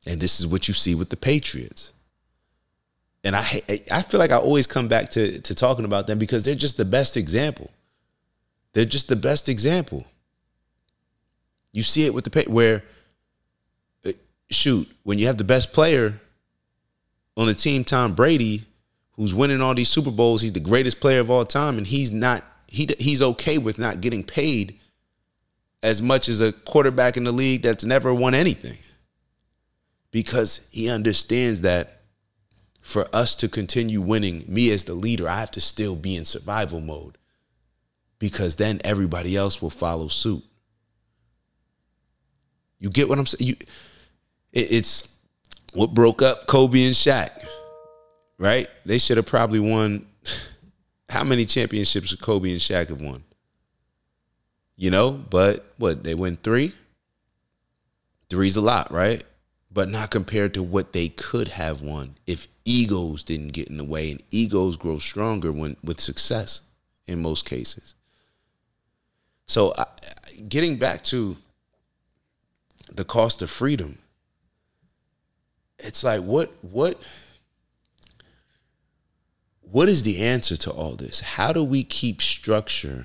And 0.07 0.19
this 0.19 0.41
is 0.41 0.47
what 0.47 0.67
you 0.67 0.73
see 0.73 0.95
with 0.95 1.11
the 1.11 1.17
Patriots. 1.17 1.93
And 3.23 3.37
I 3.37 3.61
I 3.91 4.01
feel 4.01 4.19
like 4.19 4.31
I 4.31 4.39
always 4.39 4.67
come 4.67 4.89
back 4.89 5.11
to 5.11 5.41
to 5.43 5.55
talking 5.55 5.85
about 5.85 6.07
them 6.07 6.19
because 6.19 6.45
they're 6.45 6.55
just 6.55 6.79
the 6.79 6.85
best 6.87 7.17
example. 7.17 7.71
They're 8.73 8.85
just 8.87 9.09
the 9.09 9.17
best 9.17 9.47
example. 9.47 10.07
You 11.73 11.83
see 11.83 12.07
it 12.07 12.15
with 12.15 12.25
the 12.25 12.45
where 12.49 12.83
uh, 14.07 14.13
shoot, 14.49 14.89
when 15.03 15.19
you 15.19 15.27
have 15.27 15.37
the 15.37 15.45
best 15.45 15.75
player 15.75 16.19
on 17.37 17.47
the 17.47 17.55
team, 17.55 17.85
Tom 17.85 18.15
Brady, 18.15 18.65
who's 19.17 19.35
winning 19.35 19.61
all 19.61 19.75
these 19.75 19.89
Super 19.89 20.11
Bowls, 20.11 20.43
he's 20.43 20.53
the 20.53 20.61
greatest 20.61 21.01
player 21.01 21.21
of 21.21 21.31
all 21.31 21.45
time, 21.45 21.79
and 21.79 21.87
he's 21.87 22.13
not 22.13 22.45
he 22.67 22.89
he's 22.99 23.23
okay 23.23 23.59
with 23.59 23.79
not 23.79 24.01
getting 24.01 24.25
paid 24.25 24.79
as 25.83 26.03
much 26.03 26.29
as 26.29 26.41
a 26.41 26.53
quarterback 26.53 27.17
in 27.17 27.25
the 27.25 27.33
league 27.33 27.63
that's 27.63 27.85
never 27.85 28.13
won 28.13 28.35
anything. 28.35 28.79
Because 30.11 30.69
he 30.73 30.89
understands 30.89 31.61
that 31.61 32.01
for 32.81 33.07
us 33.13 33.37
to 33.37 33.49
continue 33.49 34.01
winning, 34.01 34.45
me 34.49 34.71
as 34.71 34.85
the 34.85 34.95
leader, 34.95 35.29
I 35.29 35.41
have 35.41 35.51
to 35.53 35.61
still 35.61 35.97
be 35.97 36.17
in 36.17 36.25
survival 36.25 36.81
mode. 36.81 37.19
Because 38.19 38.57
then 38.57 38.81
everybody 38.85 39.37
else 39.37 39.61
will 39.61 39.71
follow 39.71 40.09
suit. 40.09 40.43
You 42.79 42.89
get 42.91 43.09
what 43.09 43.19
I'm 43.19 43.27
saying? 43.27 43.49
You, 43.49 43.57
it, 44.53 44.73
it's 44.73 45.19
what 45.75 45.93
broke 45.95 46.23
up 46.23 46.47
Kobe 46.47 46.85
and 46.85 46.95
Shaq, 46.95 47.31
right? 48.39 48.69
They 48.85 48.99
should 48.99 49.17
have 49.17 49.27
probably 49.27 49.61
won. 49.61 50.07
How 51.09 51.23
many 51.23 51.45
championships 51.45 52.15
Kobe 52.17 52.51
and 52.51 52.61
Shaq 52.61 52.89
have 52.89 53.01
won? 53.01 53.23
You 54.77 54.91
know, 54.91 55.11
but 55.13 55.73
what 55.79 56.03
they 56.05 56.15
win 56.15 56.37
three. 56.37 56.73
Three's 58.29 58.57
a 58.57 58.61
lot, 58.61 58.91
right? 58.91 59.23
But 59.71 59.89
not 59.89 60.11
compared 60.11 60.53
to 60.55 60.63
what 60.63 60.93
they 60.93 61.09
could 61.09 61.49
have 61.49 61.81
won 61.81 62.17
if 62.27 62.49
egos 62.65 63.23
didn't 63.23 63.53
get 63.53 63.69
in 63.69 63.77
the 63.77 63.85
way, 63.85 64.11
and 64.11 64.23
egos 64.31 64.77
grow 64.77 64.99
stronger 64.99 65.53
when 65.53 65.77
with 65.85 66.01
success 66.01 66.63
in 67.07 67.23
most 67.23 67.45
cases. 67.45 67.95
So, 69.47 69.71
uh, 69.71 69.85
getting 70.49 70.77
back 70.77 71.05
to 71.05 71.37
the 72.97 73.05
cost 73.05 73.43
of 73.43 73.51
freedom. 73.51 73.99
It's 75.79 76.03
like 76.03 76.23
what 76.23 76.53
what 76.63 77.01
what 79.77 79.91
is 79.91 80.05
the 80.05 80.23
answer 80.23 80.57
to 80.57 80.71
all 80.71 80.97
this? 80.97 81.21
How 81.21 81.53
do 81.53 81.63
we 81.63 81.85
keep 81.85 82.23
structure 82.23 83.05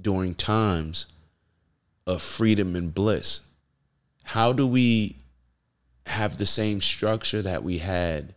during 0.00 0.36
times 0.36 1.06
of 2.06 2.22
freedom 2.22 2.76
and 2.76 2.94
bliss? 2.94 3.40
How 4.22 4.52
do 4.52 4.64
we 4.64 5.16
have 6.06 6.38
the 6.38 6.46
same 6.46 6.80
structure 6.80 7.42
that 7.42 7.64
we 7.64 7.78
had 7.78 8.36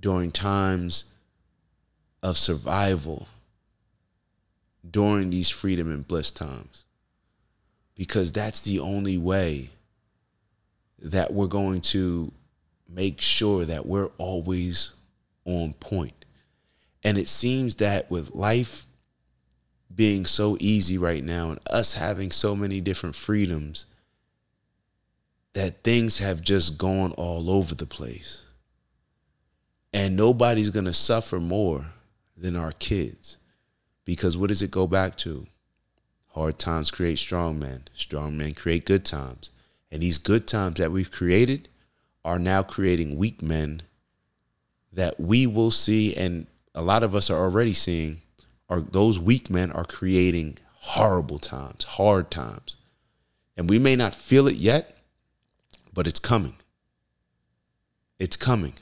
during 0.00 0.32
times 0.32 1.04
of 2.24 2.36
survival 2.36 3.28
during 4.90 5.30
these 5.30 5.48
freedom 5.48 5.88
and 5.92 6.08
bliss 6.08 6.32
times? 6.32 6.86
because 7.94 8.32
that's 8.32 8.62
the 8.62 8.80
only 8.80 9.16
way 9.16 9.70
that 10.98 11.32
we're 11.32 11.46
going 11.46 11.80
to 11.80 12.32
make 12.88 13.20
sure 13.20 13.64
that 13.64 13.86
we're 13.86 14.10
always 14.18 14.94
on 15.44 15.74
point. 15.74 16.24
And 17.04 17.18
it 17.18 17.28
seems 17.28 17.76
that 17.76 18.10
with 18.10 18.34
life 18.34 18.86
being 19.94 20.24
so 20.24 20.56
easy 20.60 20.96
right 20.96 21.22
now 21.22 21.50
and 21.50 21.60
us 21.70 21.94
having 21.94 22.30
so 22.30 22.56
many 22.56 22.80
different 22.80 23.14
freedoms, 23.14 23.86
that 25.54 25.82
things 25.82 26.18
have 26.18 26.40
just 26.40 26.78
gone 26.78 27.12
all 27.12 27.50
over 27.50 27.74
the 27.74 27.86
place. 27.86 28.44
And 29.92 30.16
nobody's 30.16 30.70
going 30.70 30.86
to 30.86 30.94
suffer 30.94 31.38
more 31.38 31.86
than 32.36 32.56
our 32.56 32.72
kids. 32.72 33.36
Because 34.04 34.36
what 34.36 34.48
does 34.48 34.62
it 34.62 34.70
go 34.70 34.86
back 34.86 35.16
to? 35.18 35.46
Hard 36.28 36.58
times 36.58 36.90
create 36.90 37.18
strong 37.18 37.58
men. 37.58 37.84
Strong 37.94 38.38
men 38.38 38.54
create 38.54 38.86
good 38.86 39.04
times. 39.04 39.50
And 39.90 40.02
these 40.02 40.16
good 40.16 40.46
times 40.46 40.78
that 40.78 40.90
we've 40.90 41.10
created 41.10 41.68
are 42.24 42.38
now 42.38 42.62
creating 42.62 43.18
weak 43.18 43.42
men 43.42 43.82
that 44.92 45.18
we 45.18 45.46
will 45.46 45.70
see, 45.70 46.14
and 46.14 46.46
a 46.74 46.82
lot 46.82 47.02
of 47.02 47.14
us 47.14 47.30
are 47.30 47.38
already 47.38 47.72
seeing, 47.72 48.22
are 48.68 48.80
those 48.80 49.18
weak 49.18 49.50
men 49.50 49.70
are 49.72 49.84
creating 49.84 50.58
horrible 50.72 51.38
times, 51.38 51.84
hard 51.84 52.30
times. 52.30 52.76
And 53.56 53.68
we 53.68 53.78
may 53.78 53.96
not 53.96 54.14
feel 54.14 54.46
it 54.48 54.56
yet, 54.56 54.96
but 55.92 56.06
it's 56.06 56.20
coming. 56.20 56.56
It's 58.18 58.36
coming. 58.36 58.74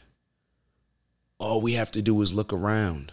All 1.39 1.61
we 1.61 1.73
have 1.73 1.91
to 1.93 2.03
do 2.03 2.21
is 2.23 2.35
look 2.35 2.53
around 2.53 3.13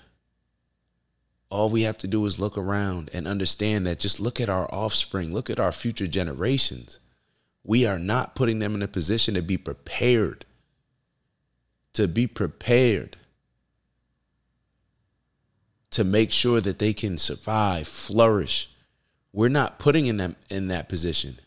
all 1.50 1.70
we 1.70 1.84
have 1.84 1.98
to 2.00 2.08
do 2.08 2.26
is 2.26 2.40
look 2.40 2.58
around 2.58 3.10
and 3.14 3.28
understand 3.28 3.88
that 3.88 4.00
just 4.00 4.20
look 4.20 4.42
at 4.42 4.50
our 4.50 4.68
offspring, 4.72 5.34
look 5.34 5.50
at 5.50 5.60
our 5.60 5.72
future 5.72 6.08
generations. 6.08 7.00
We 7.64 7.86
are 7.86 8.00
not 8.00 8.36
putting 8.36 8.60
them 8.60 8.76
in 8.76 8.82
a 8.82 8.88
position 8.88 9.34
to 9.36 9.42
be 9.42 9.58
prepared. 9.58 10.46
To 11.98 12.08
be 12.08 12.28
prepared. 12.28 13.18
To 15.90 16.04
make 16.04 16.32
sure 16.32 16.62
that 16.62 16.78
they 16.78 16.94
can 16.94 17.18
survive, 17.18 17.88
flourish. 17.88 18.70
We're 19.34 19.50
not 19.50 19.80
putting 19.80 20.06
in 20.06 20.18
them 20.18 20.36
in 20.48 20.68
that 20.68 20.90
position. 20.90 21.40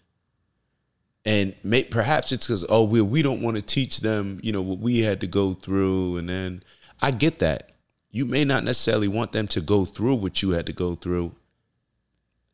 And 1.24 1.54
may, 1.62 1.84
perhaps 1.84 2.32
it's 2.32 2.48
because 2.48 2.66
oh 2.68 2.82
we 2.82 3.00
we 3.00 3.22
don't 3.22 3.42
want 3.42 3.58
to 3.58 3.62
teach 3.62 4.00
them 4.00 4.40
you 4.42 4.50
know 4.50 4.60
what 4.60 4.80
we 4.80 4.98
had 4.98 5.20
to 5.20 5.28
go 5.28 5.54
through, 5.54 6.16
and 6.16 6.28
then 6.28 6.64
I 7.00 7.12
get 7.12 7.38
that 7.38 7.70
you 8.10 8.24
may 8.24 8.44
not 8.44 8.64
necessarily 8.64 9.06
want 9.06 9.30
them 9.30 9.46
to 9.46 9.60
go 9.60 9.84
through 9.84 10.16
what 10.16 10.42
you 10.42 10.50
had 10.50 10.66
to 10.66 10.72
go 10.72 10.96
through. 10.96 11.32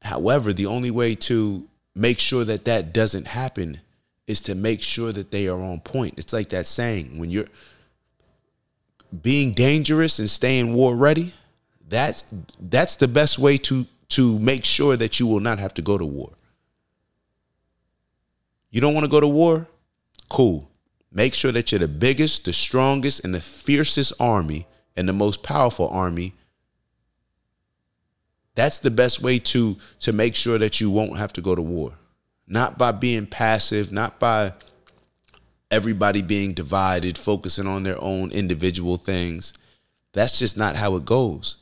However, 0.03 0.53
the 0.53 0.67
only 0.67 0.91
way 0.91 1.15
to 1.15 1.67
make 1.95 2.19
sure 2.19 2.45
that 2.45 2.67
that 2.67 2.93
doesn't 2.93 3.29
happen 3.29 3.81
is 4.27 4.43
to 4.43 4.55
make 4.55 4.83
sure 4.83 5.13
that 5.13 5.31
they 5.31 5.49
are 5.49 5.63
on 5.63 5.81
point. 5.81 6.19
It's 6.19 6.35
like 6.35 6.51
that 6.51 6.67
saying 6.67 7.19
when 7.19 7.31
you're 7.31 7.49
being 9.23 9.53
dangerous 9.53 10.19
and 10.19 10.29
staying 10.29 10.75
war 10.75 10.97
ready, 10.97 11.33
that's 11.89 12.33
that's 12.61 12.97
the 12.97 13.09
best 13.09 13.39
way 13.39 13.57
to 13.59 13.87
to 14.11 14.39
make 14.39 14.65
sure 14.65 14.97
that 14.97 15.19
you 15.19 15.27
will 15.27 15.41
not 15.41 15.59
have 15.59 15.75
to 15.75 15.83
go 15.83 15.99
to 15.99 16.07
war. 16.07 16.33
You 18.71 18.81
don't 18.81 18.95
want 18.95 19.05
to 19.05 19.11
go 19.11 19.21
to 19.21 19.29
war? 19.29 19.69
Cool. 20.29 20.71
Make 21.13 21.35
sure 21.35 21.53
that 21.53 21.73
you're 21.73 21.79
the 21.79 21.89
biggest, 21.89 22.45
the 22.45 22.53
strongest, 22.53 23.25
and 23.25 23.35
the 23.35 23.41
fiercest 23.41 24.13
army 24.21 24.67
and 24.97 25.09
the 25.09 25.13
most 25.13 25.43
powerful 25.43 25.89
army 25.89 26.35
that's 28.57 28.81
the 28.81 28.91
best 28.91 29.23
way 29.23 29.39
to 29.39 29.77
to 30.01 30.13
make 30.13 30.35
sure 30.35 30.59
that 30.59 30.81
you 30.81 30.91
won't 30.91 31.17
have 31.17 31.33
to 31.33 31.41
go 31.41 31.55
to 31.55 31.63
war 31.63 31.93
not 32.49 32.77
by 32.77 32.91
being 32.91 33.27
passive 33.27 33.93
not 33.93 34.19
by 34.19 34.53
everybody 35.71 36.23
being 36.23 36.53
divided 36.53 37.19
focusing 37.19 37.67
on 37.67 37.83
their 37.83 38.01
own 38.01 38.31
individual 38.31 38.97
things. 38.97 39.53
That's 40.13 40.39
just 40.39 40.57
not 40.57 40.77
how 40.77 40.97
it 40.97 41.05
goes. 41.05 41.57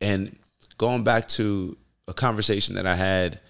And 0.00 0.36
going 0.76 1.04
back 1.04 1.28
to 1.28 1.76
a 2.06 2.12
conversation 2.12 2.74
that 2.74 2.86
i 2.86 2.94
had 2.94 3.40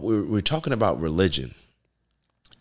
we 0.00 0.14
were, 0.14 0.22
we 0.22 0.30
were 0.30 0.42
talking 0.42 0.72
about 0.72 1.00
religion. 1.00 1.54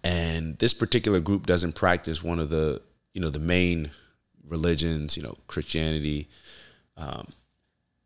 And 0.03 0.57
this 0.59 0.73
particular 0.73 1.19
group 1.19 1.45
doesn't 1.45 1.73
practice 1.73 2.23
one 2.23 2.39
of 2.39 2.49
the 2.49 2.81
you 3.13 3.21
know 3.21 3.29
the 3.29 3.39
main 3.39 3.91
religions, 4.47 5.15
you 5.15 5.23
know, 5.23 5.37
Christianity. 5.47 6.27
Um, 6.97 7.27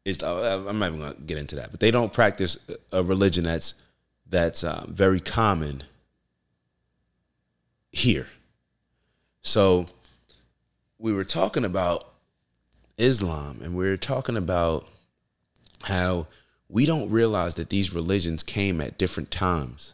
is 0.06 0.22
I'm 0.24 0.80
not 0.80 0.88
even 0.88 1.00
gonna 1.00 1.16
get 1.26 1.38
into 1.38 1.56
that, 1.56 1.72
but 1.72 1.80
they 1.80 1.92
don't 1.92 2.14
practice 2.14 2.58
a 2.94 3.04
religion 3.04 3.44
that's 3.44 3.82
that's 4.30 4.64
uh, 4.64 4.86
very 4.88 5.20
common 5.20 5.84
here. 7.98 8.28
So 9.42 9.86
we 10.98 11.14
were 11.14 11.24
talking 11.24 11.66
about 11.66 12.14
Islam, 12.98 13.60
and 13.62 13.76
we 13.76 13.88
were 13.88 13.98
talking 13.98 14.38
about 14.38 14.88
how 15.84 16.28
we 16.70 16.86
don't 16.86 17.10
realize 17.10 17.56
that 17.56 17.70
these 17.70 17.94
religions 17.94 18.44
came 18.44 18.82
at 18.82 18.98
different 18.98 19.32
times, 19.32 19.94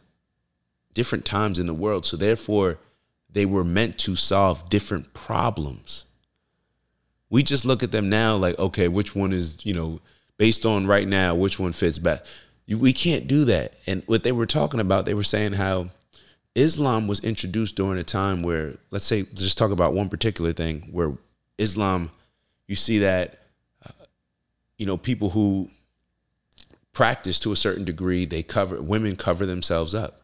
different 0.94 1.26
times 1.26 1.60
in 1.60 1.68
the 1.68 1.74
world. 1.74 2.06
So 2.06 2.18
therefore, 2.18 2.80
they 3.30 3.46
were 3.46 3.64
meant 3.64 3.98
to 4.00 4.16
solve 4.16 4.70
different 4.70 5.14
problems 5.14 6.06
we 7.34 7.42
just 7.42 7.66
look 7.66 7.82
at 7.82 7.92
them 7.92 8.10
now 8.10 8.36
like, 8.36 8.60
okay, 8.60 8.88
which 8.88 9.16
one 9.16 9.34
is, 9.34 9.66
you 9.66 9.74
know, 9.74 10.00
based 10.38 10.68
on 10.68 10.86
right 10.86 11.08
now, 11.08 11.34
which 11.34 11.58
one 11.58 11.72
fits 11.72 11.98
best. 11.98 12.24
We 12.68 12.94
can't 12.94 13.26
do 13.26 13.44
that. 13.46 13.74
And 13.88 14.04
what 14.06 14.24
they 14.24 14.32
were 14.32 14.46
talking 14.46 14.80
about, 14.80 15.06
they 15.06 15.16
were 15.16 15.24
saying 15.24 15.54
how 15.54 15.90
Islam 16.56 17.08
was 17.08 17.20
introduced 17.22 17.76
during 17.76 17.98
a 17.98 18.04
time 18.04 18.44
where, 18.44 18.76
let's 18.92 19.06
say, 19.06 19.24
just 19.34 19.58
talk 19.58 19.72
about 19.72 19.94
one 19.94 20.10
particular 20.10 20.54
thing 20.54 20.88
where 20.92 21.18
Islam, 21.58 22.12
you 22.68 22.76
see 22.76 23.00
that, 23.00 23.40
uh, 23.86 24.06
you 24.78 24.86
know, 24.86 24.98
people 24.98 25.32
who 25.32 25.70
practice 26.94 27.40
to 27.40 27.52
a 27.52 27.56
certain 27.56 27.84
degree, 27.84 28.26
they 28.26 28.44
cover, 28.44 28.82
women 28.82 29.16
cover 29.16 29.46
themselves 29.46 29.96
up. 29.96 30.22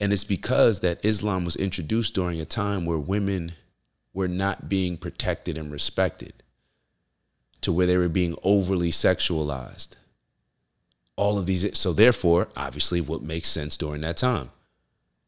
And 0.00 0.14
it's 0.14 0.24
because 0.24 0.80
that 0.80 1.04
Islam 1.04 1.44
was 1.44 1.56
introduced 1.56 2.14
during 2.14 2.40
a 2.40 2.46
time 2.46 2.86
where 2.86 2.98
women 2.98 3.52
were 4.14 4.28
not 4.28 4.68
being 4.68 4.96
protected 4.96 5.58
and 5.58 5.70
respected, 5.70 6.32
to 7.60 7.70
where 7.70 7.86
they 7.86 7.98
were 7.98 8.08
being 8.08 8.34
overly 8.42 8.90
sexualized. 8.90 9.90
All 11.16 11.38
of 11.38 11.44
these, 11.44 11.78
so 11.78 11.92
therefore, 11.92 12.48
obviously, 12.56 13.02
what 13.02 13.20
makes 13.20 13.48
sense 13.48 13.76
during 13.76 14.00
that 14.00 14.16
time? 14.16 14.50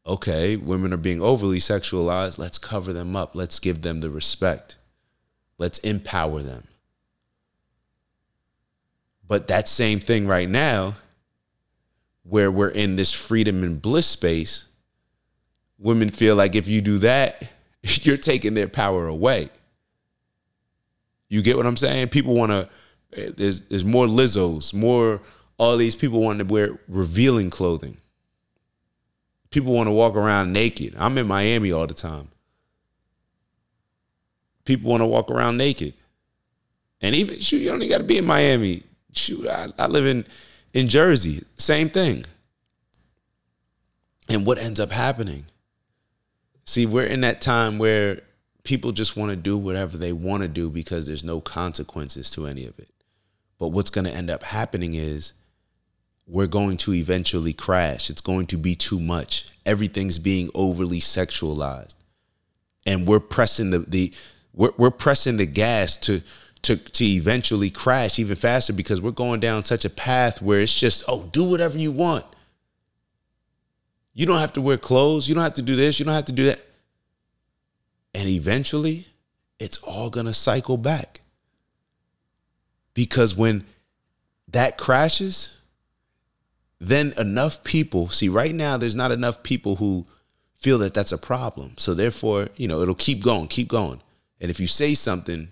Okay, 0.05 0.57
women 0.57 0.93
are 0.93 0.97
being 0.97 1.21
overly 1.21 1.59
sexualized. 1.59 2.37
Let's 2.37 2.57
cover 2.57 2.91
them 2.91 3.15
up. 3.15 3.35
Let's 3.35 3.59
give 3.59 3.81
them 3.81 4.01
the 4.01 4.09
respect. 4.09 4.75
Let's 5.57 5.79
empower 5.79 6.41
them. 6.41 6.67
But 9.25 9.47
that 9.47 9.69
same 9.69 9.99
thing 9.99 10.27
right 10.27 10.49
now, 10.49 10.95
where 12.23 12.51
we're 12.51 12.69
in 12.69 12.97
this 12.97 13.13
freedom 13.13 13.63
and 13.63 13.81
bliss 13.81 14.07
space, 14.07 14.65
women 15.79 16.09
feel 16.09 16.35
like 16.35 16.55
if 16.55 16.67
you 16.67 16.81
do 16.81 16.97
that, 16.99 17.49
you're 17.83 18.17
taking 18.17 18.53
their 18.53 18.67
power 18.67 19.07
away. 19.07 19.49
You 21.29 21.41
get 21.41 21.57
what 21.57 21.65
I'm 21.65 21.77
saying? 21.77 22.09
People 22.09 22.35
want 22.35 22.51
to. 22.51 22.69
Eh, 23.13 23.31
there's 23.35 23.61
there's 23.61 23.85
more 23.85 24.05
Lizzos, 24.05 24.73
more 24.73 25.21
all 25.57 25.77
these 25.77 25.95
people 25.95 26.21
want 26.21 26.39
to 26.39 26.45
wear 26.45 26.77
revealing 26.87 27.49
clothing. 27.49 27.97
People 29.53 29.71
want 29.71 29.85
to 29.85 29.91
walk 29.91 30.15
around 30.15 30.51
naked. 30.51 30.95
I'm 30.97 31.15
in 31.15 31.27
Miami 31.27 31.71
all 31.71 31.85
the 31.85 31.93
time. 31.93 32.29
People 34.65 34.89
want 34.89 35.01
to 35.01 35.05
walk 35.05 35.29
around 35.29 35.57
naked. 35.57 35.93
And 37.01 37.13
even 37.15 37.39
shoot, 37.39 37.57
you 37.57 37.69
don't 37.69 37.83
even 37.83 37.91
got 37.91 37.97
to 37.99 38.03
be 38.03 38.17
in 38.17 38.25
Miami. 38.25 38.81
Shoot, 39.13 39.47
I, 39.47 39.67
I 39.77 39.85
live 39.85 40.07
in 40.07 40.25
in 40.73 40.87
Jersey. 40.87 41.43
Same 41.55 41.87
thing. 41.87 42.25
And 44.27 44.43
what 44.43 44.57
ends 44.57 44.79
up 44.79 44.91
happening? 44.91 45.45
See, 46.65 46.87
we're 46.87 47.05
in 47.05 47.21
that 47.21 47.39
time 47.39 47.77
where 47.77 48.21
people 48.63 48.91
just 48.91 49.15
want 49.15 49.29
to 49.29 49.35
do 49.35 49.55
whatever 49.55 49.97
they 49.97 50.13
want 50.13 50.41
to 50.41 50.47
do 50.47 50.71
because 50.71 51.05
there's 51.05 51.23
no 51.23 51.39
consequences 51.39 52.31
to 52.31 52.47
any 52.47 52.65
of 52.65 52.79
it. 52.79 52.89
But 53.59 53.67
what's 53.67 53.91
going 53.91 54.05
to 54.05 54.15
end 54.15 54.31
up 54.31 54.41
happening 54.41 54.95
is 54.95 55.33
we're 56.25 56.47
going 56.47 56.77
to 56.77 56.93
eventually 56.93 57.53
crash. 57.53 58.09
It's 58.09 58.21
going 58.21 58.47
to 58.47 58.57
be 58.57 58.75
too 58.75 58.99
much. 58.99 59.47
Everything's 59.65 60.19
being 60.19 60.49
overly 60.55 60.99
sexualized. 60.99 61.95
And 62.85 63.07
we're 63.07 63.19
pressing 63.19 63.69
the 63.71 63.79
the 63.79 64.13
we're, 64.53 64.71
we're 64.77 64.91
pressing 64.91 65.37
the 65.37 65.45
gas 65.45 65.97
to 65.97 66.21
to 66.63 66.77
to 66.77 67.05
eventually 67.05 67.69
crash 67.69 68.19
even 68.19 68.35
faster 68.35 68.73
because 68.73 69.01
we're 69.01 69.11
going 69.11 69.39
down 69.39 69.63
such 69.63 69.85
a 69.85 69.89
path 69.89 70.41
where 70.41 70.61
it's 70.61 70.73
just, 70.73 71.03
oh, 71.07 71.29
do 71.31 71.43
whatever 71.43 71.77
you 71.77 71.91
want. 71.91 72.25
You 74.13 74.25
don't 74.25 74.39
have 74.39 74.53
to 74.53 74.61
wear 74.61 74.77
clothes. 74.77 75.27
You 75.27 75.35
don't 75.35 75.43
have 75.43 75.55
to 75.55 75.61
do 75.61 75.75
this. 75.75 75.99
You 75.99 76.05
don't 76.05 76.13
have 76.13 76.25
to 76.25 76.31
do 76.31 76.45
that. 76.45 76.63
And 78.13 78.29
eventually, 78.29 79.07
it's 79.59 79.77
all 79.79 80.09
going 80.09 80.27
to 80.27 80.33
cycle 80.33 80.77
back. 80.77 81.21
Because 82.93 83.35
when 83.35 83.65
that 84.49 84.77
crashes, 84.77 85.57
then 86.87 87.13
enough 87.17 87.63
people 87.63 88.09
see 88.09 88.29
right 88.29 88.53
now 88.53 88.77
there's 88.77 88.95
not 88.95 89.11
enough 89.11 89.43
people 89.43 89.77
who 89.77 90.05
feel 90.57 90.77
that 90.79 90.93
that's 90.93 91.11
a 91.11 91.17
problem. 91.17 91.73
So 91.77 91.93
therefore, 91.93 92.49
you 92.55 92.67
know, 92.67 92.81
it'll 92.81 92.95
keep 92.95 93.23
going, 93.23 93.47
keep 93.47 93.67
going. 93.67 94.01
And 94.39 94.49
if 94.49 94.59
you 94.59 94.67
say 94.67 94.93
something, 94.93 95.49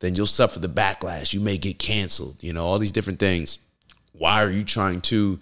then 0.00 0.14
you'll 0.14 0.26
suffer 0.26 0.58
the 0.58 0.68
backlash. 0.68 1.32
You 1.32 1.40
may 1.40 1.58
get 1.58 1.78
canceled, 1.78 2.42
you 2.42 2.52
know, 2.52 2.64
all 2.64 2.78
these 2.78 2.92
different 2.92 3.18
things. 3.18 3.58
Why 4.12 4.42
are 4.42 4.50
you 4.50 4.64
trying 4.64 5.02
to 5.02 5.38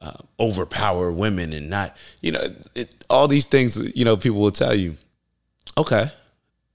uh, 0.00 0.18
overpower 0.38 1.10
women 1.12 1.52
and 1.52 1.68
not, 1.68 1.96
you 2.20 2.32
know, 2.32 2.44
it, 2.74 3.04
all 3.10 3.28
these 3.28 3.46
things, 3.46 3.78
you 3.94 4.04
know, 4.04 4.16
people 4.16 4.40
will 4.40 4.50
tell 4.50 4.74
you. 4.74 4.96
Okay. 5.76 6.10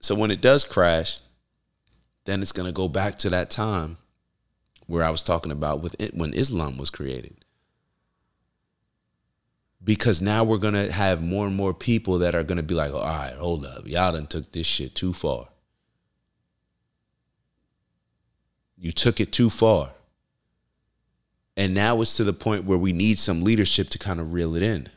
So 0.01 0.15
when 0.15 0.31
it 0.31 0.41
does 0.41 0.63
crash, 0.63 1.19
then 2.25 2.41
it's 2.41 2.51
going 2.51 2.67
to 2.67 2.73
go 2.73 2.87
back 2.87 3.17
to 3.19 3.29
that 3.29 3.49
time 3.49 3.97
where 4.87 5.03
I 5.03 5.09
was 5.09 5.23
talking 5.23 5.51
about 5.51 5.81
with 5.81 5.99
it, 6.01 6.13
when 6.13 6.33
Islam 6.33 6.77
was 6.77 6.89
created. 6.89 7.35
Because 9.83 10.21
now 10.21 10.43
we're 10.43 10.57
to 10.75 10.91
have 10.91 11.23
more 11.23 11.47
and 11.47 11.55
more 11.55 11.73
people 11.73 12.19
that 12.19 12.35
are 12.35 12.43
to 12.57 12.63
be 12.63 12.75
like, 12.75 12.93
all 12.93 13.01
right, 13.01 13.33
hold 13.33 13.65
up. 13.65 13.87
Y'all 13.87 14.13
done 14.13 14.27
took 14.27 14.51
this 14.51 14.67
shit 14.67 14.93
too 14.93 15.11
far. 15.11 15.47
You 18.77 18.91
took 18.91 19.19
it 19.19 19.31
too 19.31 19.49
far. 19.49 19.91
And 21.57 21.73
now 21.73 22.01
it's 22.01 22.17
to 22.17 22.23
the 22.23 22.33
point 22.33 22.65
where 22.65 22.77
we 22.77 22.93
need 22.93 23.19
some 23.19 23.43
leadership 23.43 23.89
to 23.89 23.99
kind 23.99 24.19
of 24.19 24.33
reel 24.33 24.55
it 24.55 24.63
in. 24.63 24.87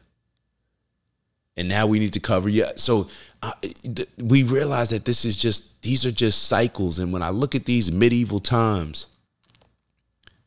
And 1.56 1.68
now 1.68 1.86
we 1.86 1.98
need 1.98 2.12
to 2.14 2.20
cover. 2.20 2.48
Yeah. 2.48 2.72
So 2.76 3.08
uh, 3.42 3.52
we 4.18 4.42
realize 4.42 4.90
that 4.90 5.04
this 5.04 5.24
is 5.24 5.36
just, 5.36 5.82
these 5.82 6.04
are 6.04 6.12
just 6.12 6.44
cycles. 6.44 6.98
And 6.98 7.12
when 7.12 7.22
I 7.22 7.30
look 7.30 7.54
at 7.54 7.64
these 7.64 7.92
medieval 7.92 8.40
times 8.40 9.06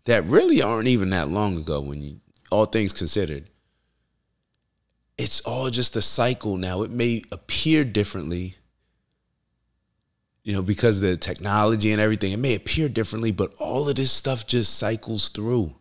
that 0.06 0.26
really 0.26 0.62
aren't 0.62 0.88
even 0.88 1.10
that 1.12 1.30
long 1.30 1.58
ago, 1.58 1.82
when 1.82 2.02
you, 2.02 2.20
all 2.52 2.66
things 2.66 2.94
considered, 2.94 3.46
it's 5.18 5.42
all 5.42 5.70
just 5.70 5.96
a 5.96 6.02
cycle 6.02 6.58
now. 6.58 6.84
It 6.84 6.92
may 6.92 7.24
appear 7.32 7.84
differently, 7.84 8.56
you 10.44 10.54
know, 10.54 10.62
because 10.62 11.00
the 11.00 11.18
technology 11.18 11.92
and 11.92 12.02
everything. 12.02 12.32
It 12.32 12.40
may 12.40 12.56
appear 12.56 12.90
differently, 12.90 13.32
but 13.32 13.54
all 13.60 13.90
of 13.90 13.96
this 13.96 14.12
stuff 14.12 14.46
just 14.46 14.76
cycles 14.76 15.30
through 15.30 15.76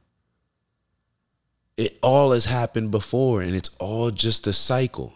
it 1.76 1.98
all 2.02 2.32
has 2.32 2.46
happened 2.46 2.90
before 2.90 3.42
and 3.42 3.54
it's 3.54 3.74
all 3.78 4.10
just 4.10 4.46
a 4.46 4.52
cycle. 4.52 5.14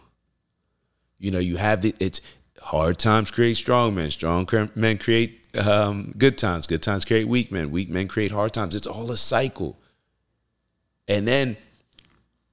You 1.17 1.31
know, 1.31 1.39
you 1.39 1.57
have 1.57 1.81
the 1.81 1.95
it's 1.99 2.21
hard 2.61 2.99
times 2.99 3.31
create 3.31 3.57
strong 3.57 3.95
men, 3.95 4.11
strong 4.11 4.47
men 4.75 4.97
create 4.97 5.47
um, 5.57 6.13
good 6.17 6.37
times, 6.37 6.67
good 6.67 6.83
times 6.83 7.05
create 7.05 7.27
weak 7.27 7.51
men, 7.51 7.71
weak 7.71 7.89
men 7.89 8.07
create 8.07 8.31
hard 8.31 8.53
times. 8.53 8.75
It's 8.75 8.87
all 8.87 9.11
a 9.11 9.17
cycle. 9.17 9.77
And 11.07 11.27
then 11.27 11.57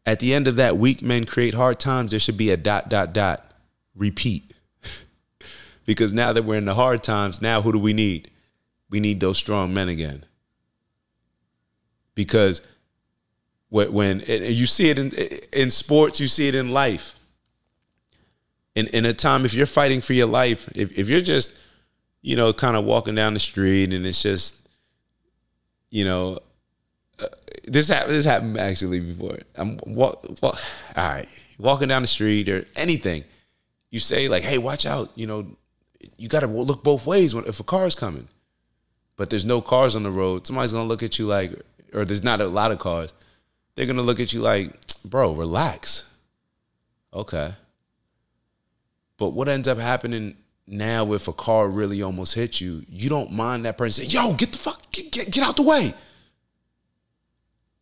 at 0.08 0.20
the 0.20 0.32
end 0.32 0.48
of 0.48 0.56
that, 0.56 0.78
weak 0.78 1.02
men 1.02 1.26
create 1.26 1.52
hard 1.52 1.78
times, 1.78 2.12
there 2.12 2.20
should 2.20 2.38
be 2.38 2.50
a 2.50 2.56
dot, 2.56 2.88
dot, 2.88 3.12
dot, 3.12 3.52
repeat. 3.94 4.54
because 5.84 6.14
now 6.14 6.32
that 6.32 6.46
we're 6.46 6.56
in 6.56 6.64
the 6.64 6.74
hard 6.74 7.02
times, 7.02 7.42
now 7.42 7.60
who 7.60 7.72
do 7.72 7.78
we 7.78 7.92
need? 7.92 8.30
We 8.88 9.00
need 9.00 9.20
those 9.20 9.36
strong 9.36 9.74
men 9.74 9.90
again. 9.90 10.24
Because 12.14 12.62
when 13.68 14.20
you 14.26 14.64
see 14.64 14.88
it 14.88 14.98
in 14.98 15.12
in 15.52 15.68
sports, 15.68 16.20
you 16.20 16.26
see 16.26 16.48
it 16.48 16.54
in 16.54 16.72
life. 16.72 17.14
In 18.74 18.86
in 18.86 19.04
a 19.04 19.12
time, 19.12 19.44
if 19.44 19.52
you're 19.52 19.66
fighting 19.66 20.00
for 20.00 20.14
your 20.14 20.26
life, 20.26 20.70
if 20.74 20.90
if 20.98 21.10
you're 21.10 21.20
just, 21.20 21.54
you 22.22 22.34
know, 22.34 22.54
kind 22.54 22.76
of 22.76 22.86
walking 22.86 23.14
down 23.14 23.34
the 23.34 23.40
street 23.40 23.92
and 23.92 24.06
it's 24.06 24.22
just, 24.22 24.68
you 25.90 26.06
know, 26.06 26.38
this 27.72 27.88
happened. 27.88 28.14
This 28.14 28.24
happened 28.24 28.58
actually 28.58 29.00
before. 29.00 29.38
I'm 29.56 29.78
walk, 29.86 30.24
walk, 30.42 30.58
all 30.96 31.08
right, 31.08 31.28
walking 31.58 31.88
down 31.88 32.02
the 32.02 32.08
street 32.08 32.48
or 32.48 32.66
anything. 32.76 33.24
You 33.90 34.00
say 34.00 34.28
like, 34.28 34.42
"Hey, 34.42 34.58
watch 34.58 34.86
out!" 34.86 35.10
You 35.14 35.26
know, 35.26 35.46
you 36.16 36.28
got 36.28 36.40
to 36.40 36.46
look 36.46 36.82
both 36.82 37.06
ways 37.06 37.34
when, 37.34 37.46
if 37.46 37.60
a 37.60 37.64
car 37.64 37.86
is 37.86 37.94
coming. 37.94 38.28
But 39.16 39.30
there's 39.30 39.44
no 39.44 39.60
cars 39.60 39.96
on 39.96 40.04
the 40.04 40.10
road. 40.10 40.46
Somebody's 40.46 40.72
gonna 40.72 40.88
look 40.88 41.02
at 41.02 41.18
you 41.18 41.26
like, 41.26 41.52
or 41.92 42.04
there's 42.04 42.22
not 42.22 42.40
a 42.40 42.46
lot 42.46 42.70
of 42.70 42.78
cars 42.78 43.12
they're 43.78 43.86
gonna 43.86 44.02
look 44.02 44.18
at 44.18 44.32
you 44.32 44.40
like, 44.40 44.72
bro, 45.04 45.32
relax. 45.34 46.12
Okay. 47.14 47.54
But 49.16 49.28
what 49.30 49.48
ends 49.48 49.68
up 49.68 49.78
happening 49.78 50.36
now 50.66 51.12
if 51.12 51.28
a 51.28 51.32
car 51.32 51.68
really 51.68 52.02
almost 52.02 52.34
hits 52.34 52.60
you, 52.60 52.84
you 52.88 53.08
don't 53.08 53.30
mind 53.30 53.66
that 53.66 53.78
person 53.78 54.02
saying, 54.02 54.10
yo, 54.10 54.34
get 54.34 54.50
the 54.50 54.58
fuck, 54.58 54.90
get, 54.90 55.12
get, 55.12 55.30
get 55.30 55.44
out 55.44 55.54
the 55.54 55.62
way. 55.62 55.94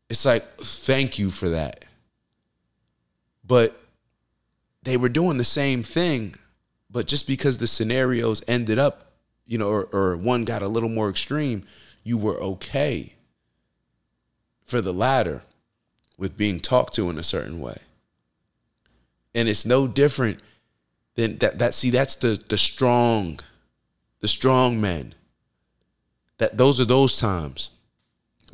It's 0.09 0.25
like, 0.25 0.45
thank 0.59 1.19
you 1.19 1.31
for 1.31 1.49
that. 1.49 1.85
But 3.45 3.81
they 4.83 4.97
were 4.97 5.09
doing 5.09 5.39
the 5.39 5.45
same 5.45 5.83
thing, 5.83 6.37
but 6.91 7.07
just 7.07 7.27
because 7.27 7.59
the 7.59 7.67
scenarios 7.67 8.43
ended 8.47 8.79
up, 8.79 9.13
you 9.47 9.59
know, 9.59 9.69
or, 9.69 9.85
or 9.93 10.17
one 10.17 10.45
got 10.45 10.63
a 10.63 10.69
little 10.69 10.89
more 10.89 11.11
extreme, 11.11 11.65
you 12.05 12.17
were 12.17 12.41
okay 12.41 13.15
for 14.65 14.81
the 14.81 14.93
latter 14.93 15.43
with 16.19 16.37
being 16.37 16.61
talked 16.61 16.95
to 16.95 17.11
in 17.11 17.19
a 17.19 17.23
certain 17.23 17.61
way. 17.61 17.79
And 19.35 19.49
it's 19.49 19.67
no 19.67 19.87
different 19.87 20.41
than 21.15 21.39
that 21.39 21.59
that 21.59 21.75
see 21.75 21.91
that's 21.91 22.17
the 22.17 22.43
the 22.49 22.57
strong 22.57 23.41
the 24.21 24.29
strong 24.29 24.81
men. 24.81 25.15
That 26.39 26.57
those 26.57 26.81
are 26.81 26.85
those 26.85 27.19
times. 27.19 27.71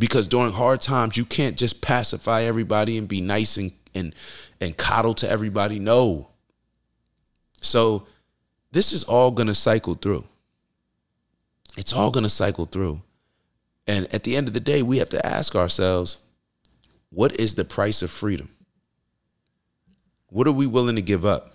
Because 0.02 0.26
during 0.26 0.52
hard 0.52 0.80
times, 0.80 1.16
you 1.16 1.24
can't 1.24 1.56
just 1.56 1.80
pacify 1.80 2.42
everybody 2.42 2.98
and 2.98 3.06
be 3.06 3.20
nice 3.20 3.56
and 3.56 3.70
and 3.94 4.12
and 4.60 4.76
coddle 4.76 5.14
to 5.14 5.30
everybody. 5.30 5.78
No. 5.78 6.30
So 7.60 8.08
this 8.72 8.92
is 8.92 9.04
all 9.04 9.30
going 9.30 9.46
to 9.46 9.54
cycle 9.54 9.94
through. 9.94 10.24
It's 11.76 11.92
all 11.92 12.10
going 12.10 12.24
to 12.24 12.28
cycle 12.28 12.66
through. 12.66 13.00
And 13.86 14.12
at 14.12 14.24
the 14.24 14.36
end 14.36 14.48
of 14.48 14.54
the 14.54 14.58
day, 14.58 14.82
we 14.82 14.98
have 14.98 15.10
to 15.10 15.24
ask 15.24 15.54
ourselves, 15.54 16.18
what 17.10 17.38
is 17.38 17.54
the 17.54 17.64
price 17.64 18.02
of 18.02 18.10
freedom? 18.10 18.48
What 20.30 20.48
are 20.48 20.52
we 20.52 20.66
willing 20.66 20.96
to 20.96 21.02
give 21.02 21.24
up? 21.24 21.52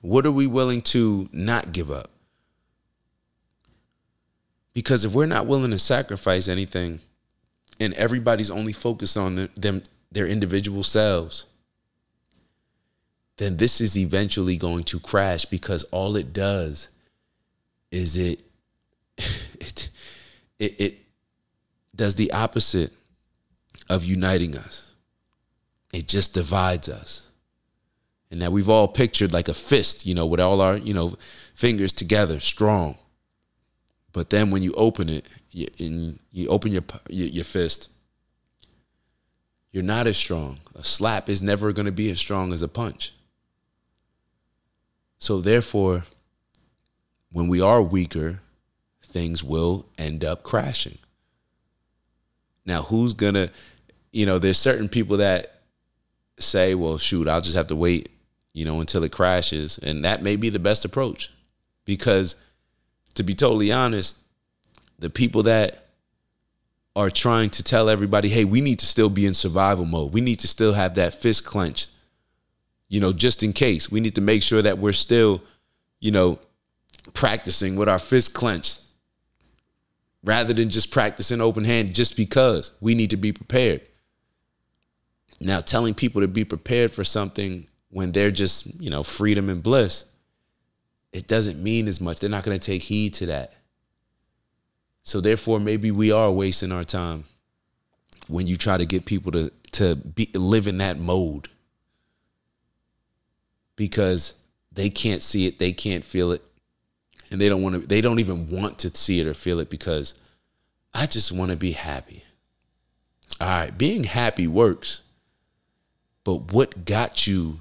What 0.00 0.24
are 0.24 0.32
we 0.32 0.46
willing 0.46 0.80
to 0.96 1.28
not 1.30 1.72
give 1.72 1.90
up? 1.90 2.11
Because 4.74 5.04
if 5.04 5.12
we're 5.12 5.26
not 5.26 5.46
willing 5.46 5.70
to 5.70 5.78
sacrifice 5.78 6.48
anything 6.48 7.00
and 7.80 7.92
everybody's 7.94 8.50
only 8.50 8.72
focused 8.72 9.16
on 9.16 9.48
them 9.56 9.82
their 10.10 10.26
individual 10.26 10.82
selves, 10.82 11.44
then 13.38 13.56
this 13.56 13.80
is 13.80 13.96
eventually 13.96 14.56
going 14.56 14.84
to 14.84 15.00
crash 15.00 15.44
because 15.46 15.84
all 15.84 16.16
it 16.16 16.32
does 16.32 16.88
is 17.90 18.16
it 18.16 18.40
it 19.18 19.88
it, 20.58 20.80
it 20.80 20.98
does 21.94 22.14
the 22.14 22.32
opposite 22.32 22.92
of 23.90 24.04
uniting 24.04 24.56
us. 24.56 24.92
It 25.92 26.08
just 26.08 26.34
divides 26.34 26.88
us. 26.88 27.28
And 28.30 28.40
that 28.40 28.52
we've 28.52 28.68
all 28.68 28.88
pictured 28.88 29.32
like 29.32 29.48
a 29.48 29.54
fist, 29.54 30.06
you 30.06 30.14
know, 30.14 30.24
with 30.24 30.40
all 30.40 30.62
our, 30.62 30.76
you 30.76 30.94
know, 30.94 31.16
fingers 31.54 31.92
together, 31.92 32.40
strong. 32.40 32.96
But 34.12 34.30
then 34.30 34.50
when 34.50 34.62
you 34.62 34.72
open 34.74 35.08
it, 35.08 35.26
you, 35.50 35.68
and 35.78 36.18
you 36.32 36.48
open 36.48 36.72
your, 36.72 36.82
your 37.08 37.28
your 37.28 37.44
fist, 37.44 37.90
you're 39.72 39.82
not 39.82 40.06
as 40.06 40.16
strong. 40.16 40.58
A 40.74 40.84
slap 40.84 41.28
is 41.28 41.42
never 41.42 41.72
going 41.72 41.86
to 41.86 41.92
be 41.92 42.10
as 42.10 42.18
strong 42.18 42.52
as 42.52 42.62
a 42.62 42.68
punch. 42.68 43.14
So 45.18 45.40
therefore, 45.40 46.04
when 47.30 47.48
we 47.48 47.60
are 47.60 47.80
weaker, 47.80 48.40
things 49.02 49.42
will 49.42 49.86
end 49.96 50.24
up 50.24 50.42
crashing. 50.42 50.98
Now, 52.66 52.82
who's 52.82 53.14
going 53.14 53.34
to, 53.34 53.50
you 54.12 54.26
know, 54.26 54.38
there's 54.38 54.58
certain 54.58 54.88
people 54.88 55.16
that 55.18 55.60
say, 56.38 56.74
well, 56.74 56.98
shoot, 56.98 57.28
I'll 57.28 57.40
just 57.40 57.56
have 57.56 57.68
to 57.68 57.76
wait, 57.76 58.10
you 58.52 58.64
know, 58.64 58.80
until 58.80 59.04
it 59.04 59.12
crashes. 59.12 59.78
And 59.78 60.04
that 60.04 60.22
may 60.22 60.36
be 60.36 60.48
the 60.48 60.58
best 60.58 60.84
approach 60.84 61.30
because 61.84 62.36
to 63.14 63.22
be 63.22 63.34
totally 63.34 63.72
honest, 63.72 64.18
the 64.98 65.10
people 65.10 65.44
that 65.44 65.86
are 66.94 67.10
trying 67.10 67.50
to 67.50 67.62
tell 67.62 67.88
everybody, 67.88 68.28
hey, 68.28 68.44
we 68.44 68.60
need 68.60 68.78
to 68.78 68.86
still 68.86 69.08
be 69.08 69.26
in 69.26 69.34
survival 69.34 69.84
mode. 69.84 70.12
We 70.12 70.20
need 70.20 70.40
to 70.40 70.48
still 70.48 70.74
have 70.74 70.94
that 70.96 71.14
fist 71.14 71.44
clenched 71.44 71.90
you 72.92 73.00
know, 73.00 73.10
just 73.10 73.42
in 73.42 73.54
case. 73.54 73.90
We 73.90 74.00
need 74.00 74.16
to 74.16 74.20
make 74.20 74.42
sure 74.42 74.60
that 74.60 74.76
we're 74.76 74.92
still, 74.92 75.40
you 76.00 76.10
know, 76.10 76.38
practicing 77.14 77.74
with 77.74 77.88
our 77.88 77.98
fist 77.98 78.34
clenched 78.34 78.82
rather 80.22 80.52
than 80.52 80.68
just 80.68 80.90
practicing 80.90 81.40
open 81.40 81.64
hand 81.64 81.94
just 81.94 82.18
because 82.18 82.72
we 82.82 82.94
need 82.94 83.08
to 83.08 83.16
be 83.16 83.32
prepared. 83.32 83.80
Now, 85.40 85.60
telling 85.60 85.94
people 85.94 86.20
to 86.20 86.28
be 86.28 86.44
prepared 86.44 86.92
for 86.92 87.02
something 87.02 87.66
when 87.88 88.12
they're 88.12 88.30
just, 88.30 88.78
you 88.78 88.90
know, 88.90 89.02
freedom 89.02 89.48
and 89.48 89.62
bliss, 89.62 90.04
it 91.12 91.26
doesn't 91.26 91.62
mean 91.62 91.88
as 91.88 92.00
much. 92.00 92.20
They're 92.20 92.30
not 92.30 92.44
going 92.44 92.58
to 92.58 92.64
take 92.64 92.82
heed 92.82 93.14
to 93.14 93.26
that. 93.26 93.54
So 95.02 95.20
therefore, 95.20 95.60
maybe 95.60 95.90
we 95.90 96.10
are 96.12 96.30
wasting 96.30 96.72
our 96.72 96.84
time 96.84 97.24
when 98.28 98.46
you 98.46 98.56
try 98.56 98.76
to 98.76 98.86
get 98.86 99.04
people 99.04 99.32
to 99.32 99.50
to 99.72 99.96
be 99.96 100.30
live 100.34 100.66
in 100.66 100.78
that 100.78 100.98
mode 100.98 101.48
because 103.74 104.34
they 104.70 104.90
can't 104.90 105.22
see 105.22 105.46
it, 105.46 105.58
they 105.58 105.72
can't 105.72 106.04
feel 106.04 106.30
it, 106.30 106.42
and 107.30 107.40
they 107.40 107.48
don't 107.48 107.62
want 107.62 107.74
to 107.74 107.80
they 107.86 108.00
don't 108.00 108.20
even 108.20 108.48
want 108.48 108.78
to 108.80 108.96
see 108.96 109.20
it 109.20 109.26
or 109.26 109.34
feel 109.34 109.58
it 109.60 109.70
because 109.70 110.14
I 110.94 111.06
just 111.06 111.32
want 111.32 111.50
to 111.50 111.56
be 111.56 111.72
happy. 111.72 112.22
All 113.40 113.48
right, 113.48 113.76
being 113.76 114.04
happy 114.04 114.46
works. 114.46 115.02
But 116.24 116.52
what 116.52 116.84
got 116.84 117.26
you 117.26 117.60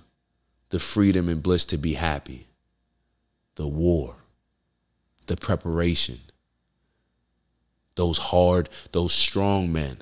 the 0.70 0.80
freedom 0.80 1.28
and 1.28 1.42
bliss 1.42 1.66
to 1.68 1.78
be 1.78 1.94
happy? 1.94 2.48
The 3.62 3.67
war, 3.67 4.15
the 5.28 5.38
preparation, 5.38 6.19
those 7.93 8.17
hard, 8.17 8.69
those 8.91 9.13
strong 9.13 9.71
men, 9.71 10.00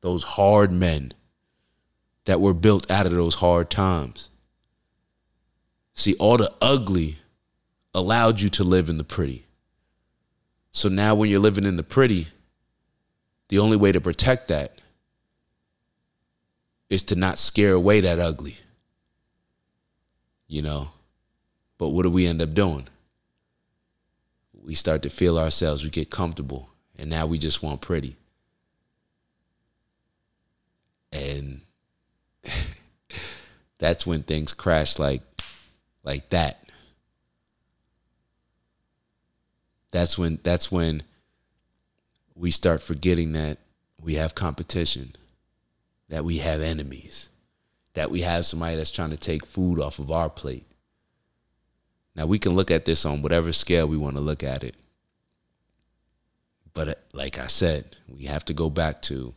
those 0.00 0.22
hard 0.22 0.72
men 0.72 1.12
that 2.24 2.40
were 2.40 2.54
built 2.54 2.90
out 2.90 3.04
of 3.04 3.12
those 3.12 3.34
hard 3.34 3.68
times. 3.68 4.30
See, 5.92 6.14
all 6.14 6.38
the 6.38 6.54
ugly 6.62 7.18
allowed 7.92 8.40
you 8.40 8.48
to 8.48 8.64
live 8.64 8.88
in 8.88 8.96
the 8.96 9.04
pretty. 9.04 9.44
So 10.72 10.88
now 10.88 11.14
when 11.14 11.28
you're 11.28 11.38
living 11.38 11.66
in 11.66 11.76
the 11.76 11.82
pretty, 11.82 12.28
the 13.48 13.58
only 13.58 13.76
way 13.76 13.92
to 13.92 14.00
protect 14.00 14.48
that 14.48 14.80
is 16.88 17.02
to 17.02 17.14
not 17.14 17.38
scare 17.38 17.74
away 17.74 18.00
that 18.00 18.18
ugly. 18.18 18.56
You 20.48 20.62
know? 20.62 20.92
But 21.80 21.88
what 21.88 22.02
do 22.02 22.10
we 22.10 22.26
end 22.26 22.42
up 22.42 22.52
doing? 22.52 22.88
We 24.62 24.74
start 24.74 25.00
to 25.04 25.08
feel 25.08 25.38
ourselves, 25.38 25.82
we 25.82 25.88
get 25.88 26.10
comfortable, 26.10 26.68
and 26.98 27.08
now 27.08 27.24
we 27.24 27.38
just 27.38 27.62
want 27.62 27.80
pretty. 27.80 28.16
And 31.10 31.62
that's 33.78 34.06
when 34.06 34.24
things 34.24 34.52
crash 34.52 34.98
like 34.98 35.22
like 36.04 36.28
that. 36.28 36.68
That's 39.90 40.18
when 40.18 40.38
that's 40.42 40.70
when 40.70 41.02
we 42.34 42.50
start 42.50 42.82
forgetting 42.82 43.32
that 43.32 43.56
we 43.98 44.16
have 44.16 44.34
competition, 44.34 45.16
that 46.10 46.26
we 46.26 46.38
have 46.38 46.60
enemies, 46.60 47.30
that 47.94 48.10
we 48.10 48.20
have 48.20 48.44
somebody 48.44 48.76
that's 48.76 48.90
trying 48.90 49.10
to 49.10 49.16
take 49.16 49.46
food 49.46 49.80
off 49.80 49.98
of 49.98 50.10
our 50.10 50.28
plate. 50.28 50.66
Now 52.14 52.26
we 52.26 52.38
can 52.38 52.54
look 52.54 52.70
at 52.70 52.84
this 52.84 53.04
on 53.04 53.22
whatever 53.22 53.52
scale 53.52 53.86
we 53.86 53.96
want 53.96 54.16
to 54.16 54.22
look 54.22 54.42
at 54.42 54.64
it. 54.64 54.74
But 56.72 56.88
uh, 56.88 56.94
like 57.12 57.38
I 57.38 57.46
said, 57.46 57.96
we 58.08 58.24
have 58.24 58.44
to 58.46 58.54
go 58.54 58.70
back 58.70 59.02
to 59.02 59.34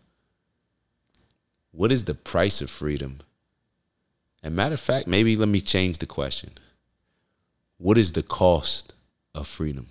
what 1.72 1.92
is 1.92 2.06
the 2.06 2.14
price 2.14 2.62
of 2.62 2.70
freedom 2.70 3.20
and 4.44 4.56
matter 4.56 4.74
of 4.74 4.80
fact, 4.82 5.08
maybe 5.08 5.38
let 5.38 5.48
me 5.48 5.62
change 5.62 6.00
the 6.00 6.06
question. 6.06 6.52
What 7.78 7.98
is 7.98 8.12
the 8.12 8.22
cost 8.22 8.94
of 9.34 9.48
freedom? 9.48 9.88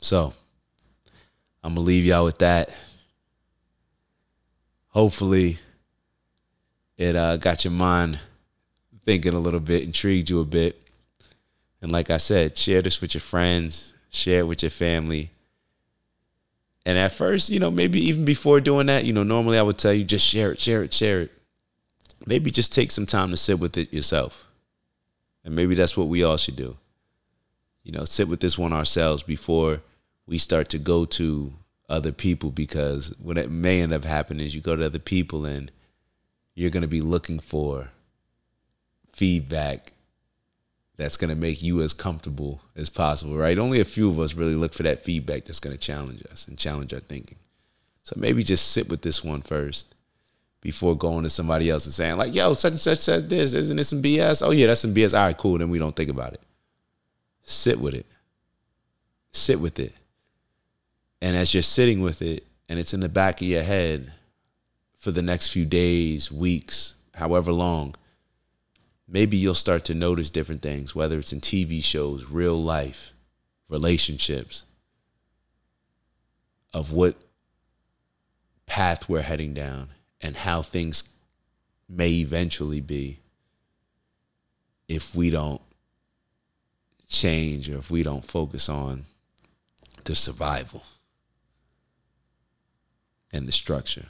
So, 0.00 0.32
I'm 1.62 1.74
going 1.74 1.84
to 1.84 1.86
leave 1.86 2.04
y'all 2.04 2.24
with 2.24 2.38
that. 2.38 2.74
Hopefully, 4.88 5.58
it 6.96 7.14
uh, 7.14 7.36
got 7.36 7.64
your 7.64 7.72
mind 7.72 8.18
thinking 9.04 9.34
a 9.34 9.38
little 9.38 9.60
bit, 9.60 9.82
intrigued 9.82 10.30
you 10.30 10.40
a 10.40 10.44
bit. 10.44 10.80
And 11.80 11.90
like 11.90 12.10
I 12.10 12.18
said, 12.18 12.56
share 12.56 12.82
this 12.82 13.00
with 13.00 13.14
your 13.14 13.20
friends, 13.20 13.92
share 14.10 14.40
it 14.40 14.46
with 14.46 14.62
your 14.62 14.70
family. 14.70 15.30
And 16.84 16.98
at 16.98 17.12
first, 17.12 17.50
you 17.50 17.60
know, 17.60 17.70
maybe 17.70 18.00
even 18.00 18.24
before 18.24 18.60
doing 18.60 18.86
that, 18.86 19.04
you 19.04 19.12
know, 19.12 19.22
normally 19.22 19.58
I 19.58 19.62
would 19.62 19.78
tell 19.78 19.92
you 19.92 20.04
just 20.04 20.26
share 20.26 20.52
it, 20.52 20.60
share 20.60 20.82
it, 20.82 20.92
share 20.92 21.22
it. 21.22 21.32
Maybe 22.26 22.50
just 22.50 22.72
take 22.72 22.90
some 22.90 23.06
time 23.06 23.30
to 23.30 23.36
sit 23.36 23.58
with 23.58 23.76
it 23.76 23.92
yourself. 23.92 24.46
And 25.44 25.54
maybe 25.56 25.74
that's 25.74 25.96
what 25.96 26.08
we 26.08 26.22
all 26.22 26.36
should 26.36 26.56
do. 26.56 26.76
You 27.82 27.92
know, 27.92 28.04
sit 28.04 28.28
with 28.28 28.40
this 28.40 28.56
one 28.56 28.72
ourselves 28.72 29.24
before 29.24 29.80
we 30.26 30.38
start 30.38 30.68
to 30.70 30.78
go 30.78 31.04
to 31.04 31.52
other 31.88 32.12
people 32.12 32.50
because 32.50 33.14
what 33.18 33.38
it 33.38 33.50
may 33.50 33.82
end 33.82 33.92
up 33.92 34.04
happening 34.04 34.46
is 34.46 34.54
you 34.54 34.60
go 34.60 34.76
to 34.76 34.86
other 34.86 35.00
people 35.00 35.44
and 35.44 35.70
you're 36.54 36.70
going 36.70 36.82
to 36.82 36.88
be 36.88 37.00
looking 37.00 37.40
for 37.40 37.90
feedback 39.12 39.92
that's 40.96 41.16
going 41.16 41.30
to 41.30 41.36
make 41.36 41.62
you 41.62 41.80
as 41.82 41.92
comfortable 41.92 42.60
as 42.76 42.88
possible, 42.88 43.36
right? 43.36 43.58
Only 43.58 43.80
a 43.80 43.84
few 43.84 44.08
of 44.08 44.18
us 44.18 44.34
really 44.34 44.54
look 44.54 44.74
for 44.74 44.82
that 44.82 45.04
feedback 45.04 45.44
that's 45.44 45.60
going 45.60 45.76
to 45.76 45.80
challenge 45.80 46.22
us 46.30 46.46
and 46.46 46.58
challenge 46.58 46.92
our 46.92 47.00
thinking. 47.00 47.38
So 48.02 48.14
maybe 48.16 48.44
just 48.44 48.72
sit 48.72 48.88
with 48.88 49.02
this 49.02 49.22
one 49.22 49.42
first 49.42 49.94
before 50.60 50.96
going 50.96 51.24
to 51.24 51.30
somebody 51.30 51.70
else 51.70 51.86
and 51.86 51.94
saying, 51.94 52.16
like, 52.16 52.34
yo, 52.34 52.54
such 52.54 52.72
and 52.72 52.80
such 52.80 52.98
said 52.98 53.28
this. 53.28 53.52
Isn't 53.52 53.76
this 53.76 53.88
some 53.88 54.02
BS? 54.02 54.42
Oh, 54.44 54.50
yeah, 54.50 54.68
that's 54.68 54.80
some 54.80 54.94
BS. 54.94 55.16
All 55.16 55.26
right, 55.26 55.36
cool. 55.36 55.58
Then 55.58 55.70
we 55.70 55.78
don't 55.78 55.94
think 55.94 56.10
about 56.10 56.34
it. 56.34 56.40
Sit 57.42 57.80
with 57.80 57.94
it. 57.94 58.06
Sit 59.32 59.60
with 59.60 59.78
it. 59.78 59.94
And 61.20 61.36
as 61.36 61.54
you're 61.54 61.62
sitting 61.62 62.00
with 62.00 62.22
it 62.22 62.46
and 62.68 62.78
it's 62.78 62.94
in 62.94 63.00
the 63.00 63.08
back 63.08 63.40
of 63.40 63.46
your 63.46 63.62
head 63.62 64.12
for 64.98 65.10
the 65.10 65.22
next 65.22 65.48
few 65.48 65.64
days, 65.64 66.30
weeks, 66.30 66.94
however 67.14 67.52
long, 67.52 67.94
maybe 69.08 69.36
you'll 69.36 69.54
start 69.54 69.84
to 69.86 69.94
notice 69.94 70.30
different 70.30 70.62
things, 70.62 70.94
whether 70.94 71.18
it's 71.18 71.32
in 71.32 71.40
TV 71.40 71.82
shows, 71.82 72.24
real 72.24 72.62
life, 72.62 73.12
relationships, 73.68 74.64
of 76.72 76.92
what 76.92 77.16
path 78.66 79.08
we're 79.08 79.22
heading 79.22 79.52
down 79.52 79.88
and 80.20 80.36
how 80.36 80.62
things 80.62 81.04
may 81.88 82.10
eventually 82.10 82.80
be 82.80 83.18
if 84.88 85.14
we 85.14 85.30
don't 85.30 85.60
change 87.08 87.68
or 87.68 87.76
if 87.76 87.90
we 87.90 88.02
don't 88.02 88.24
focus 88.24 88.68
on 88.68 89.04
the 90.04 90.14
survival 90.14 90.82
and 93.32 93.46
the 93.46 93.52
structure. 93.52 94.06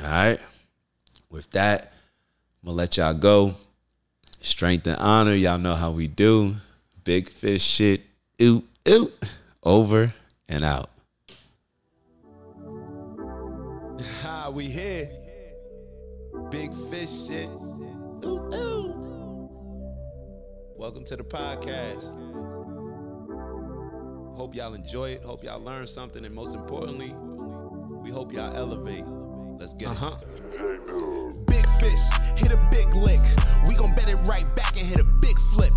All 0.00 0.06
right. 0.06 0.40
With 1.30 1.50
that, 1.52 1.92
I'm 2.62 2.66
going 2.66 2.74
to 2.76 2.78
let 2.78 2.96
y'all 2.96 3.14
go. 3.14 3.54
Strength 4.40 4.86
and 4.86 4.96
honor. 4.98 5.34
Y'all 5.34 5.58
know 5.58 5.74
how 5.74 5.90
we 5.90 6.06
do. 6.06 6.54
Big 7.02 7.28
fish 7.28 7.62
shit. 7.62 8.02
Ooh, 8.40 8.62
ooh. 8.88 9.12
Over 9.62 10.14
and 10.48 10.64
out. 10.64 10.90
Ha, 14.22 14.50
we 14.50 14.64
here. 14.66 15.10
Big 16.50 16.72
fish 16.90 17.26
shit. 17.26 17.48
Ooh, 18.24 18.50
ooh. 18.52 19.48
Welcome 20.76 21.04
to 21.06 21.16
the 21.16 21.22
podcast. 21.24 22.16
Hope 24.36 24.54
y'all 24.56 24.74
enjoy 24.74 25.10
it. 25.10 25.22
Hope 25.22 25.44
y'all 25.44 25.60
learn 25.60 25.86
something. 25.86 26.24
And 26.24 26.34
most 26.34 26.54
importantly, 26.54 27.14
we 28.02 28.10
hope 28.10 28.32
y'all 28.32 28.54
elevate. 28.56 29.04
Let's 29.58 29.74
get 29.74 29.90
Uh-huh. 29.90 30.16
it. 30.20 31.51
Hit 31.82 32.52
a 32.52 32.56
big 32.70 32.94
lick. 32.94 33.18
We 33.68 33.74
gon' 33.74 33.90
bet 33.92 34.08
it 34.08 34.14
right 34.18 34.46
back 34.54 34.76
and 34.76 34.86
hit 34.86 35.00
a 35.00 35.04
big 35.04 35.36
flip. 35.50 35.72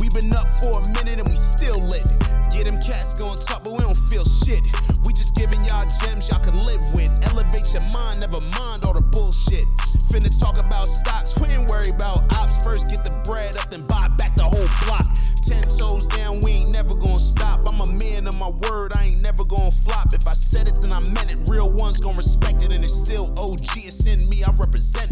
We 0.00 0.08
been 0.08 0.32
up 0.32 0.48
for 0.62 0.80
a 0.80 0.88
minute 0.88 1.18
and 1.18 1.28
we 1.28 1.36
still 1.36 1.78
lit. 1.78 2.06
Get 2.50 2.64
them 2.64 2.80
cats 2.80 3.12
going 3.12 3.36
top, 3.36 3.64
but 3.64 3.74
we 3.74 3.78
don't 3.80 3.98
feel 4.08 4.24
shit. 4.24 4.62
We 5.04 5.12
just 5.12 5.36
giving 5.36 5.62
y'all 5.66 5.84
gems 6.00 6.30
y'all 6.30 6.40
can 6.40 6.56
live 6.62 6.80
with. 6.94 7.12
Elevate 7.30 7.74
your 7.74 7.82
mind, 7.92 8.20
never 8.20 8.40
mind 8.56 8.84
all 8.84 8.94
the 8.94 9.02
bullshit. 9.02 9.66
Finna 10.08 10.32
talk 10.40 10.56
about 10.56 10.86
stocks, 10.86 11.38
we 11.38 11.48
ain't 11.48 11.68
worry 11.68 11.90
about 11.90 12.20
ops. 12.32 12.56
First 12.64 12.88
get 12.88 13.04
the 13.04 13.10
bread 13.28 13.54
up, 13.58 13.70
then 13.70 13.86
buy 13.86 14.08
back 14.16 14.36
the 14.36 14.44
whole 14.44 14.68
block. 14.86 15.12
Ten 15.44 15.62
toes 15.76 16.06
down, 16.06 16.40
we 16.40 16.52
ain't 16.52 16.72
never 16.72 16.94
gonna 16.94 17.18
stop. 17.18 17.70
I'm 17.70 17.80
a 17.82 17.86
man 17.86 18.26
of 18.26 18.38
my 18.38 18.48
word, 18.48 18.94
I 18.94 19.12
ain't 19.12 19.22
never 19.22 19.44
gonna 19.44 19.70
flop. 19.70 20.14
If 20.14 20.26
I 20.26 20.32
said 20.32 20.68
it, 20.68 20.80
then 20.80 20.92
I 20.92 21.00
meant 21.10 21.30
it. 21.30 21.38
Real 21.50 21.70
ones 21.70 22.00
gonna 22.00 22.16
respect 22.16 22.62
it, 22.62 22.74
and 22.74 22.82
it's 22.82 22.94
still 22.94 23.30
OG. 23.38 23.76
It's 23.76 24.06
in 24.06 24.26
me, 24.30 24.42
I 24.42 24.52
represent 24.52 25.10